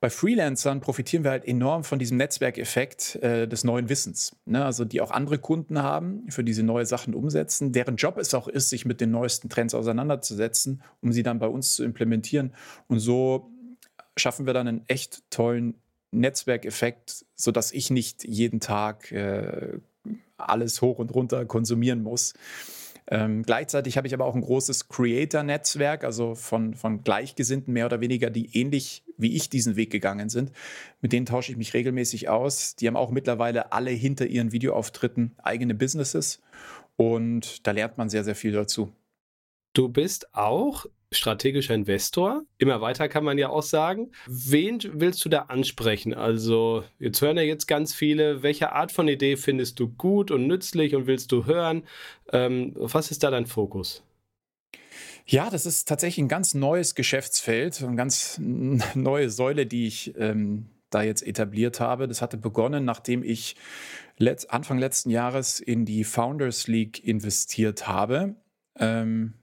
Bei 0.00 0.10
Freelancern 0.10 0.80
profitieren 0.80 1.24
wir 1.24 1.32
halt 1.32 1.44
enorm 1.44 1.82
von 1.82 1.98
diesem 1.98 2.18
Netzwerkeffekt 2.18 3.16
äh, 3.16 3.48
des 3.48 3.64
neuen 3.64 3.88
Wissens. 3.88 4.36
Ne? 4.44 4.64
Also 4.64 4.84
die 4.84 5.00
auch 5.00 5.10
andere 5.10 5.38
Kunden 5.38 5.82
haben, 5.82 6.24
für 6.30 6.44
diese 6.44 6.62
neue 6.62 6.86
Sachen 6.86 7.14
umsetzen, 7.14 7.72
deren 7.72 7.96
Job 7.96 8.16
es 8.16 8.32
auch 8.32 8.46
ist, 8.46 8.70
sich 8.70 8.84
mit 8.84 9.00
den 9.00 9.10
neuesten 9.10 9.48
Trends 9.48 9.74
auseinanderzusetzen, 9.74 10.82
um 11.00 11.12
sie 11.12 11.24
dann 11.24 11.40
bei 11.40 11.48
uns 11.48 11.74
zu 11.74 11.82
implementieren. 11.82 12.52
Und 12.86 13.00
so 13.00 13.50
schaffen 14.16 14.46
wir 14.46 14.54
dann 14.54 14.68
einen 14.68 14.84
echt 14.86 15.28
tollen 15.30 15.74
Netzwerkeffekt, 16.12 17.24
sodass 17.34 17.72
ich 17.72 17.90
nicht 17.90 18.24
jeden 18.24 18.60
Tag 18.60 19.10
äh, 19.10 19.80
alles 20.36 20.80
hoch 20.80 20.98
und 20.98 21.12
runter 21.12 21.44
konsumieren 21.44 22.04
muss. 22.04 22.34
Ähm, 23.10 23.42
gleichzeitig 23.42 23.96
habe 23.96 24.06
ich 24.06 24.14
aber 24.14 24.26
auch 24.26 24.34
ein 24.34 24.42
großes 24.42 24.88
Creator-Netzwerk, 24.88 26.04
also 26.04 26.34
von, 26.34 26.74
von 26.74 27.02
Gleichgesinnten 27.04 27.72
mehr 27.72 27.86
oder 27.86 28.00
weniger, 28.00 28.28
die 28.28 28.54
ähnlich 28.58 29.02
wie 29.16 29.34
ich 29.34 29.48
diesen 29.48 29.76
Weg 29.76 29.90
gegangen 29.90 30.28
sind. 30.28 30.52
Mit 31.00 31.12
denen 31.12 31.24
tausche 31.24 31.50
ich 31.50 31.58
mich 31.58 31.72
regelmäßig 31.72 32.28
aus. 32.28 32.76
Die 32.76 32.86
haben 32.86 32.96
auch 32.96 33.10
mittlerweile 33.10 33.72
alle 33.72 33.90
hinter 33.90 34.26
ihren 34.26 34.52
Videoauftritten 34.52 35.34
eigene 35.42 35.74
Businesses 35.74 36.42
und 36.96 37.66
da 37.66 37.70
lernt 37.70 37.96
man 37.96 38.10
sehr, 38.10 38.24
sehr 38.24 38.34
viel 38.34 38.52
dazu. 38.52 38.92
Du 39.72 39.88
bist 39.88 40.34
auch 40.34 40.86
strategischer 41.12 41.74
Investor. 41.74 42.42
Immer 42.58 42.80
weiter 42.80 43.08
kann 43.08 43.24
man 43.24 43.38
ja 43.38 43.48
auch 43.48 43.62
sagen. 43.62 44.10
Wen 44.26 44.78
willst 44.92 45.24
du 45.24 45.28
da 45.28 45.42
ansprechen? 45.42 46.14
Also, 46.14 46.84
jetzt 46.98 47.20
hören 47.20 47.36
ja 47.36 47.42
jetzt 47.42 47.66
ganz 47.66 47.94
viele. 47.94 48.42
Welche 48.42 48.72
Art 48.72 48.92
von 48.92 49.08
Idee 49.08 49.36
findest 49.36 49.80
du 49.80 49.88
gut 49.88 50.30
und 50.30 50.46
nützlich 50.46 50.94
und 50.94 51.06
willst 51.06 51.32
du 51.32 51.46
hören? 51.46 51.84
Ähm, 52.32 52.72
was 52.76 53.10
ist 53.10 53.22
da 53.22 53.30
dein 53.30 53.46
Fokus? 53.46 54.02
Ja, 55.26 55.50
das 55.50 55.66
ist 55.66 55.88
tatsächlich 55.88 56.24
ein 56.24 56.28
ganz 56.28 56.54
neues 56.54 56.94
Geschäftsfeld, 56.94 57.82
eine 57.82 57.96
ganz 57.96 58.38
neue 58.38 59.30
Säule, 59.30 59.66
die 59.66 59.86
ich, 59.86 60.14
ähm, 60.18 60.70
da 60.90 61.02
jetzt 61.02 61.26
etabliert 61.26 61.80
habe. 61.80 62.08
Das 62.08 62.22
hatte 62.22 62.36
begonnen, 62.36 62.84
nachdem 62.84 63.22
ich 63.22 63.56
letzt, 64.16 64.50
Anfang 64.50 64.78
letzten 64.78 65.10
Jahres 65.10 65.60
in 65.60 65.84
die 65.84 66.04
Founders 66.04 66.66
League 66.66 67.04
investiert 67.04 67.86
habe, 67.86 68.36
ähm, 68.78 69.34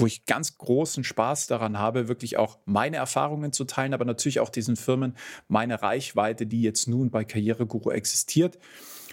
wo 0.00 0.06
ich 0.06 0.24
ganz 0.24 0.58
großen 0.58 1.04
Spaß 1.04 1.46
daran 1.46 1.78
habe, 1.78 2.08
wirklich 2.08 2.36
auch 2.36 2.58
meine 2.64 2.96
Erfahrungen 2.96 3.52
zu 3.52 3.64
teilen, 3.64 3.94
aber 3.94 4.04
natürlich 4.04 4.40
auch 4.40 4.48
diesen 4.48 4.76
Firmen 4.76 5.14
meine 5.48 5.82
Reichweite, 5.82 6.46
die 6.46 6.62
jetzt 6.62 6.88
nun 6.88 7.10
bei 7.10 7.24
Karriereguru 7.24 7.90
existiert, 7.90 8.58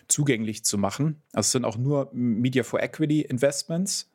zugänglich 0.07 0.63
zu 0.63 0.77
machen. 0.77 1.21
Also 1.33 1.47
es 1.47 1.51
sind 1.51 1.65
auch 1.65 1.77
nur 1.77 2.09
Media 2.13 2.63
for 2.63 2.81
Equity 2.81 3.21
Investments. 3.21 4.09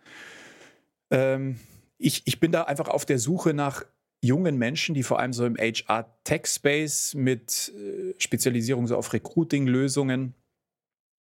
Ähm, 1.10 1.60
ich, 1.98 2.22
ich 2.24 2.40
bin 2.40 2.52
da 2.52 2.64
einfach 2.64 2.88
auf 2.88 3.04
der 3.04 3.18
Suche 3.18 3.54
nach 3.54 3.84
jungen 4.22 4.56
Menschen, 4.56 4.94
die 4.94 5.02
vor 5.02 5.18
allem 5.18 5.32
so 5.32 5.44
im 5.44 5.56
HR-Tech-Space 5.56 7.14
mit 7.14 7.72
äh, 7.76 8.14
Spezialisierung 8.18 8.86
so 8.86 8.96
auf 8.96 9.12
Recruiting-Lösungen 9.12 10.34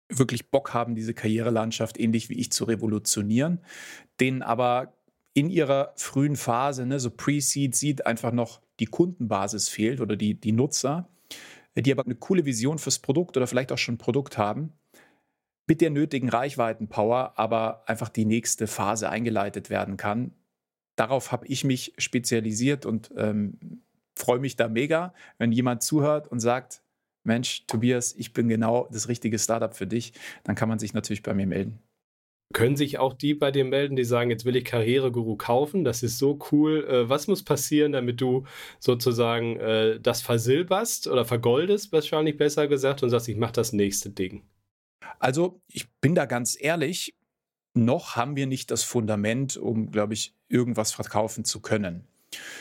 wirklich 0.09 0.49
Bock 0.49 0.73
haben, 0.73 0.95
diese 0.95 1.13
Karrierelandschaft 1.13 1.99
ähnlich 1.99 2.29
wie 2.29 2.39
ich 2.39 2.51
zu 2.51 2.65
revolutionieren, 2.65 3.63
denen 4.19 4.41
aber 4.41 4.98
in 5.39 5.49
ihrer 5.49 5.93
frühen 5.95 6.35
Phase, 6.35 6.85
ne, 6.85 6.99
so 6.99 7.09
Pre-Seed, 7.09 7.73
Seed, 7.73 8.05
einfach 8.05 8.33
noch 8.33 8.61
die 8.81 8.87
Kundenbasis 8.87 9.69
fehlt 9.69 10.01
oder 10.01 10.17
die, 10.17 10.39
die 10.39 10.51
Nutzer, 10.51 11.07
die 11.77 11.93
aber 11.93 12.03
eine 12.03 12.15
coole 12.15 12.45
Vision 12.45 12.77
fürs 12.77 12.99
Produkt 12.99 13.37
oder 13.37 13.47
vielleicht 13.47 13.71
auch 13.71 13.77
schon 13.77 13.95
ein 13.95 13.99
Produkt 13.99 14.37
haben, 14.37 14.73
mit 15.65 15.79
der 15.79 15.91
nötigen 15.91 16.27
Reichweitenpower 16.27 17.33
aber 17.37 17.87
einfach 17.87 18.09
die 18.09 18.25
nächste 18.25 18.67
Phase 18.67 19.09
eingeleitet 19.09 19.69
werden 19.69 19.95
kann. 19.95 20.33
Darauf 20.97 21.31
habe 21.31 21.47
ich 21.47 21.63
mich 21.63 21.93
spezialisiert 21.97 22.85
und 22.85 23.09
ähm, 23.15 23.81
freue 24.17 24.39
mich 24.39 24.57
da 24.57 24.67
mega, 24.67 25.13
wenn 25.37 25.53
jemand 25.53 25.83
zuhört 25.83 26.27
und 26.27 26.41
sagt, 26.41 26.81
Mensch, 27.23 27.65
Tobias, 27.67 28.13
ich 28.13 28.33
bin 28.33 28.49
genau 28.49 28.89
das 28.91 29.07
richtige 29.07 29.39
Startup 29.39 29.73
für 29.73 29.87
dich, 29.87 30.11
dann 30.43 30.55
kann 30.55 30.67
man 30.67 30.79
sich 30.79 30.93
natürlich 30.93 31.23
bei 31.23 31.33
mir 31.33 31.47
melden. 31.47 31.79
Können 32.51 32.75
sich 32.75 32.97
auch 32.97 33.13
die 33.13 33.35
bei 33.35 33.51
dir 33.51 33.63
melden, 33.63 33.95
die 33.95 34.03
sagen, 34.03 34.31
jetzt 34.31 34.43
will 34.43 34.55
ich 34.55 34.65
Karriereguru 34.65 35.35
kaufen, 35.35 35.83
das 35.83 36.01
ist 36.01 36.17
so 36.17 36.39
cool. 36.51 36.87
Äh, 36.89 37.09
was 37.09 37.27
muss 37.27 37.43
passieren, 37.43 37.91
damit 37.91 38.21
du 38.21 38.45
sozusagen 38.79 39.57
äh, 39.59 39.99
das 39.99 40.21
versilberst 40.21 41.07
oder 41.07 41.25
vergoldest, 41.25 41.91
wahrscheinlich 41.91 42.37
besser 42.37 42.67
gesagt, 42.67 43.03
und 43.03 43.11
sagst, 43.11 43.29
ich 43.29 43.37
mache 43.37 43.53
das 43.53 43.71
nächste 43.71 44.09
Ding? 44.09 44.43
Also, 45.19 45.61
ich 45.71 45.91
bin 46.01 46.15
da 46.15 46.25
ganz 46.25 46.57
ehrlich, 46.59 47.13
noch 47.75 48.15
haben 48.15 48.35
wir 48.35 48.47
nicht 48.47 48.71
das 48.71 48.83
Fundament, 48.83 49.57
um, 49.57 49.91
glaube 49.91 50.13
ich, 50.13 50.33
irgendwas 50.47 50.91
verkaufen 50.91 51.45
zu 51.45 51.61
können. 51.61 52.07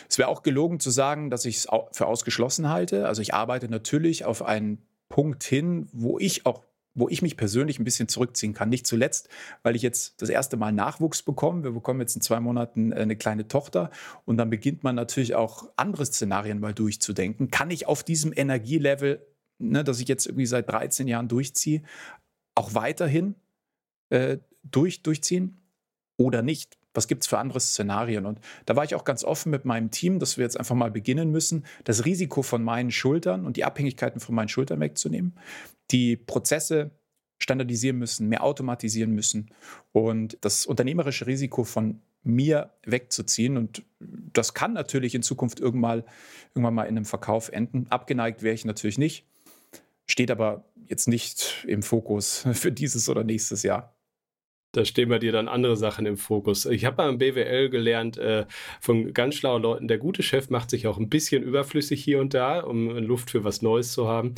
Es 0.09 0.19
wäre 0.19 0.29
auch 0.29 0.43
gelogen 0.43 0.81
zu 0.81 0.91
sagen, 0.91 1.31
dass 1.31 1.45
ich 1.45 1.57
es 1.57 1.69
für 1.93 2.07
ausgeschlossen 2.07 2.69
halte. 2.69 3.07
Also 3.07 3.23
ich 3.23 3.35
arbeite 3.35 3.69
natürlich 3.69 4.25
auf 4.25 4.43
einen 4.43 4.83
Punkt 5.09 5.45
hin, 5.45 5.89
wo 5.93 6.19
ich 6.19 6.47
auch 6.47 6.63
wo 6.99 7.09
ich 7.09 7.23
mich 7.23 7.37
persönlich 7.37 7.79
ein 7.79 7.85
bisschen 7.85 8.09
zurückziehen 8.09 8.55
kann. 8.55 8.69
Nicht 8.69 8.87
zuletzt, 8.87 9.29
weil 9.63 9.77
ich 9.77 9.83
jetzt 9.83 10.21
das 10.21 10.29
erste 10.29 10.57
Mal 10.57 10.73
Nachwuchs 10.73 11.23
bekomme. 11.23 11.65
Wir 11.65 11.73
bekommen 11.73 12.01
jetzt 12.01 12.17
in 12.17 12.23
zwei 12.23 12.41
Monaten 12.41 12.93
äh, 12.93 12.97
eine 12.97 13.17
kleine 13.17 13.49
Tochter 13.49 13.91
und 14.25 14.37
dann 14.37 14.51
beginnt 14.51 14.85
man 14.85 14.95
natürlich 14.95 15.35
auch 15.35 15.69
andere 15.77 16.07
Szenarien 16.07 16.61
mal 16.61 16.75
durchzudenken. 16.75 17.51
Kann 17.51 17.71
ich 17.71 17.87
auf 17.87 18.03
diesem 18.03 18.33
Energielevel, 18.35 19.27
ne, 19.59 19.85
das 19.85 20.01
ich 20.01 20.09
jetzt 20.09 20.27
irgendwie 20.27 20.47
seit 20.47 20.69
13 20.71 21.09
Jahren 21.09 21.29
durchziehe, 21.29 21.83
auch 22.55 22.75
weiterhin 22.75 23.35
äh, 24.11 24.39
durch, 24.65 25.03
durchziehen 25.03 25.61
oder 26.17 26.43
nicht? 26.43 26.77
Was 26.99 27.07
gibt 27.07 27.23
es 27.23 27.29
für 27.29 27.39
andere 27.39 27.61
Szenarien? 27.61 28.27
Und 28.27 28.41
da 28.67 28.75
war 28.75 28.83
ich 28.83 28.97
auch 28.97 29.05
ganz 29.05 29.23
offen 29.23 29.51
mit 29.51 29.65
meinem 29.65 29.93
Team, 29.93 30.19
dass 30.19 30.37
wir 30.37 30.43
jetzt 30.43 30.59
einfach 30.59 30.75
mal 30.75 30.91
beginnen 30.91 31.31
müssen, 31.31 31.65
das 31.85 32.05
Risiko 32.05 32.43
von 32.43 32.65
meinen 32.65 32.91
Schultern 32.91 33.47
und 33.47 33.57
die 33.57 33.63
Abhängigkeiten 33.63 34.19
von 34.19 34.35
meinen 34.35 34.49
Schultern 34.49 34.81
wegzunehmen, 34.81 35.39
die 35.93 36.17
Prozesse 36.17 36.91
standardisieren 37.39 37.99
müssen, 37.99 38.29
mehr 38.29 38.43
automatisieren 38.43 39.13
müssen 39.13 39.51
und 39.93 40.39
das 40.41 40.67
unternehmerische 40.67 41.29
Risiko 41.29 41.63
von 41.63 42.03
mir 42.25 42.73
wegzuziehen. 42.85 43.57
Und 43.57 43.85
das 44.01 44.53
kann 44.53 44.73
natürlich 44.73 45.15
in 45.15 45.23
Zukunft 45.23 45.61
irgendwann, 45.61 46.03
irgendwann 46.53 46.75
mal 46.75 46.83
in 46.83 46.97
einem 46.97 47.05
Verkauf 47.05 47.49
enden. 47.51 47.87
Abgeneigt 47.91 48.43
wäre 48.43 48.57
ich 48.57 48.65
natürlich 48.65 48.99
nicht, 48.99 49.25
steht 50.05 50.33
aber 50.33 50.65
jetzt 50.89 51.07
nicht 51.07 51.65
im 51.69 51.85
Fokus 51.85 52.45
für 52.55 52.73
dieses 52.73 53.09
oder 53.09 53.23
nächstes 53.23 53.63
Jahr. 53.63 53.95
Da 54.73 54.85
stehen 54.85 55.09
bei 55.09 55.19
dir 55.19 55.33
dann 55.33 55.49
andere 55.49 55.77
Sachen 55.77 56.05
im 56.05 56.19
Fokus. 56.19 56.67
Ich 56.67 56.85
habe 56.85 57.03
mal 57.03 57.09
im 57.09 57.19
BWL 57.19 57.71
gelernt 57.71 58.19
äh, 58.19 58.45
von 58.81 59.15
ganz 59.15 59.37
schlauen 59.37 59.63
Leuten, 59.63 59.89
der 59.89 59.99
gute 59.99 60.23
Chef 60.23 60.51
macht 60.51 60.69
sich 60.69 60.87
auch 60.87 60.99
ein 60.99 61.09
bisschen 61.09 61.43
überflüssig 61.43 62.05
hier 62.05 62.21
und 62.21 62.35
da, 62.35 62.61
um 62.61 62.91
Luft 62.99 63.31
für 63.31 63.45
was 63.45 63.63
Neues 63.63 63.93
zu 63.93 64.09
haben. 64.09 64.35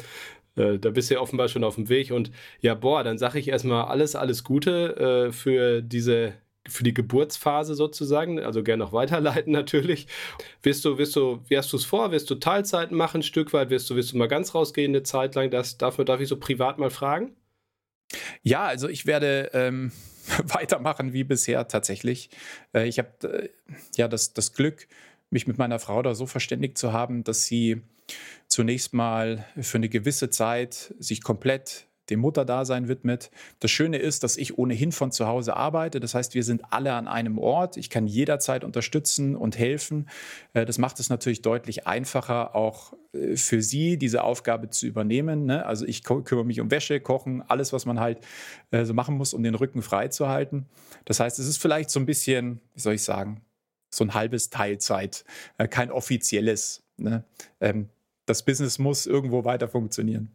Äh, 0.56 0.78
da 0.78 0.90
bist 0.90 1.10
du 1.10 1.14
ja 1.14 1.20
offenbar 1.20 1.48
schon 1.48 1.64
auf 1.64 1.74
dem 1.74 1.88
Weg. 1.88 2.12
Und 2.12 2.30
ja, 2.60 2.74
boah, 2.74 3.02
dann 3.02 3.18
sage 3.18 3.38
ich 3.38 3.48
erstmal 3.48 3.86
alles, 3.86 4.14
alles 4.14 4.44
Gute 4.44 5.28
äh, 5.28 5.32
für 5.32 5.82
diese 5.82 6.34
für 6.68 6.84
die 6.84 6.94
Geburtsphase 6.94 7.74
sozusagen, 7.74 8.38
also 8.38 8.62
gerne 8.62 8.84
noch 8.84 8.92
weiterleiten 8.92 9.52
natürlich. 9.52 10.06
Wirst 10.62 10.84
du, 10.84 10.98
wirst 10.98 11.16
du, 11.16 11.40
wie 11.48 11.56
hast 11.56 11.72
du 11.72 11.76
es 11.76 11.84
vor? 11.84 12.12
Wirst 12.12 12.30
du 12.30 12.34
Teilzeiten 12.36 12.96
machen, 12.96 13.20
ein 13.20 13.22
Stück 13.22 13.52
weit? 13.52 13.70
Wirst 13.70 13.88
du, 13.90 13.96
wirst 13.96 14.12
du 14.12 14.18
mal 14.18 14.28
ganz 14.28 14.54
rausgehen 14.54 14.92
eine 14.92 15.02
Zeit 15.02 15.34
lang? 15.34 15.50
Das, 15.50 15.78
dafür 15.78 16.04
darf 16.04 16.20
ich 16.20 16.28
so 16.28 16.36
privat 16.36 16.78
mal 16.78 16.90
fragen? 16.90 17.34
Ja, 18.42 18.64
also 18.66 18.88
ich 18.88 19.06
werde 19.06 19.50
ähm, 19.54 19.90
weitermachen 20.44 21.12
wie 21.12 21.24
bisher 21.24 21.68
tatsächlich. 21.68 22.30
Äh, 22.74 22.88
ich 22.88 22.98
habe 22.98 23.10
äh, 23.22 23.48
ja 23.96 24.08
das, 24.08 24.32
das 24.32 24.52
Glück, 24.52 24.88
mich 25.30 25.46
mit 25.46 25.58
meiner 25.58 25.78
Frau 25.78 26.02
da 26.02 26.14
so 26.14 26.26
verständigt 26.26 26.78
zu 26.78 26.92
haben, 26.92 27.24
dass 27.24 27.44
sie 27.44 27.82
zunächst 28.48 28.92
mal 28.92 29.46
für 29.60 29.78
eine 29.78 29.88
gewisse 29.88 30.30
Zeit 30.30 30.94
sich 30.98 31.22
komplett 31.22 31.86
dem 32.10 32.20
Mutterdasein 32.20 32.88
widmet. 32.88 33.30
Das 33.60 33.70
Schöne 33.70 33.98
ist, 33.98 34.22
dass 34.24 34.36
ich 34.36 34.58
ohnehin 34.58 34.92
von 34.92 35.12
zu 35.12 35.26
Hause 35.26 35.56
arbeite. 35.56 36.00
Das 36.00 36.14
heißt, 36.14 36.34
wir 36.34 36.44
sind 36.44 36.62
alle 36.70 36.92
an 36.92 37.08
einem 37.08 37.38
Ort. 37.38 37.76
Ich 37.76 37.88
kann 37.90 38.06
jederzeit 38.06 38.64
unterstützen 38.64 39.36
und 39.36 39.58
helfen. 39.58 40.08
Äh, 40.52 40.66
das 40.66 40.78
macht 40.78 41.00
es 41.00 41.08
natürlich 41.08 41.42
deutlich 41.42 41.86
einfacher, 41.86 42.54
auch 42.54 42.92
äh, 43.12 43.36
für 43.36 43.62
Sie 43.62 43.96
diese 43.96 44.24
Aufgabe 44.24 44.70
zu 44.70 44.86
übernehmen. 44.86 45.46
Ne? 45.46 45.64
Also 45.64 45.86
ich 45.86 46.02
kümmere 46.02 46.44
mich 46.44 46.60
um 46.60 46.70
Wäsche, 46.70 47.00
Kochen, 47.00 47.42
alles, 47.42 47.72
was 47.72 47.86
man 47.86 48.00
halt 48.00 48.18
äh, 48.70 48.84
so 48.84 48.94
machen 48.94 49.16
muss, 49.16 49.32
um 49.32 49.42
den 49.42 49.54
Rücken 49.54 49.82
frei 49.82 50.08
zu 50.08 50.28
halten. 50.28 50.66
Das 51.04 51.20
heißt, 51.20 51.38
es 51.38 51.46
ist 51.46 51.58
vielleicht 51.58 51.90
so 51.90 52.00
ein 52.00 52.06
bisschen, 52.06 52.60
wie 52.74 52.80
soll 52.80 52.94
ich 52.94 53.02
sagen, 53.02 53.42
so 53.92 54.04
ein 54.04 54.14
halbes 54.14 54.50
Teilzeit, 54.50 55.24
kein 55.70 55.90
offizielles. 55.90 56.84
Ne? 56.96 57.24
Ähm, 57.60 57.88
das 58.26 58.44
Business 58.44 58.78
muss 58.78 59.06
irgendwo 59.06 59.44
weiter 59.44 59.66
funktionieren. 59.68 60.30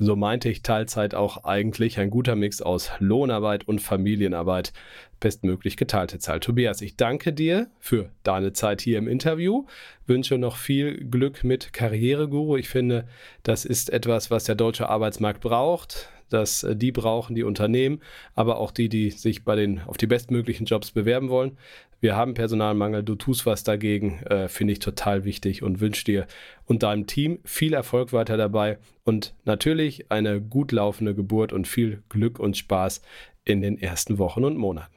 So 0.00 0.14
meinte 0.14 0.48
ich 0.48 0.62
Teilzeit 0.62 1.16
auch 1.16 1.42
eigentlich 1.42 1.98
ein 1.98 2.10
guter 2.10 2.36
Mix 2.36 2.62
aus 2.62 2.92
Lohnarbeit 3.00 3.66
und 3.66 3.80
Familienarbeit. 3.80 4.72
Bestmöglich 5.18 5.76
geteilte 5.76 6.20
Zahl. 6.20 6.38
Tobias, 6.38 6.82
ich 6.82 6.96
danke 6.96 7.32
dir 7.32 7.68
für 7.80 8.10
deine 8.22 8.52
Zeit 8.52 8.80
hier 8.80 8.98
im 8.98 9.08
Interview. 9.08 9.66
Wünsche 10.06 10.38
noch 10.38 10.56
viel 10.56 11.04
Glück 11.10 11.42
mit 11.42 11.72
Karriereguru. 11.72 12.56
Ich 12.56 12.68
finde, 12.68 13.08
das 13.42 13.64
ist 13.64 13.90
etwas, 13.90 14.30
was 14.30 14.44
der 14.44 14.54
deutsche 14.54 14.88
Arbeitsmarkt 14.88 15.40
braucht 15.40 16.08
dass 16.28 16.62
äh, 16.62 16.76
die 16.76 16.92
brauchen 16.92 17.34
die 17.34 17.42
Unternehmen, 17.42 18.00
aber 18.34 18.58
auch 18.58 18.70
die, 18.70 18.88
die 18.88 19.10
sich 19.10 19.44
bei 19.44 19.56
den 19.56 19.80
auf 19.80 19.96
die 19.96 20.06
bestmöglichen 20.06 20.66
Jobs 20.66 20.90
bewerben 20.90 21.28
wollen. 21.28 21.56
Wir 22.00 22.14
haben 22.14 22.34
Personalmangel, 22.34 23.02
du 23.02 23.16
tust 23.16 23.44
was 23.44 23.64
dagegen, 23.64 24.20
äh, 24.24 24.48
finde 24.48 24.72
ich 24.72 24.78
total 24.78 25.24
wichtig 25.24 25.62
und 25.62 25.80
wünsche 25.80 26.04
dir 26.04 26.26
und 26.64 26.84
deinem 26.84 27.06
Team 27.06 27.40
viel 27.44 27.72
Erfolg 27.72 28.12
weiter 28.12 28.36
dabei 28.36 28.78
und 29.04 29.34
natürlich 29.44 30.10
eine 30.10 30.40
gut 30.40 30.70
laufende 30.70 31.14
Geburt 31.14 31.52
und 31.52 31.66
viel 31.66 32.02
Glück 32.08 32.38
und 32.38 32.56
Spaß 32.56 33.02
in 33.44 33.62
den 33.62 33.78
ersten 33.78 34.18
Wochen 34.18 34.44
und 34.44 34.56
Monaten. 34.56 34.94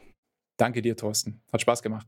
Danke 0.58 0.84
dir, 0.84 0.96
Thorsten. 0.96 1.42
Hat 1.52 1.62
Spaß 1.62 1.82
gemacht. 1.82 2.08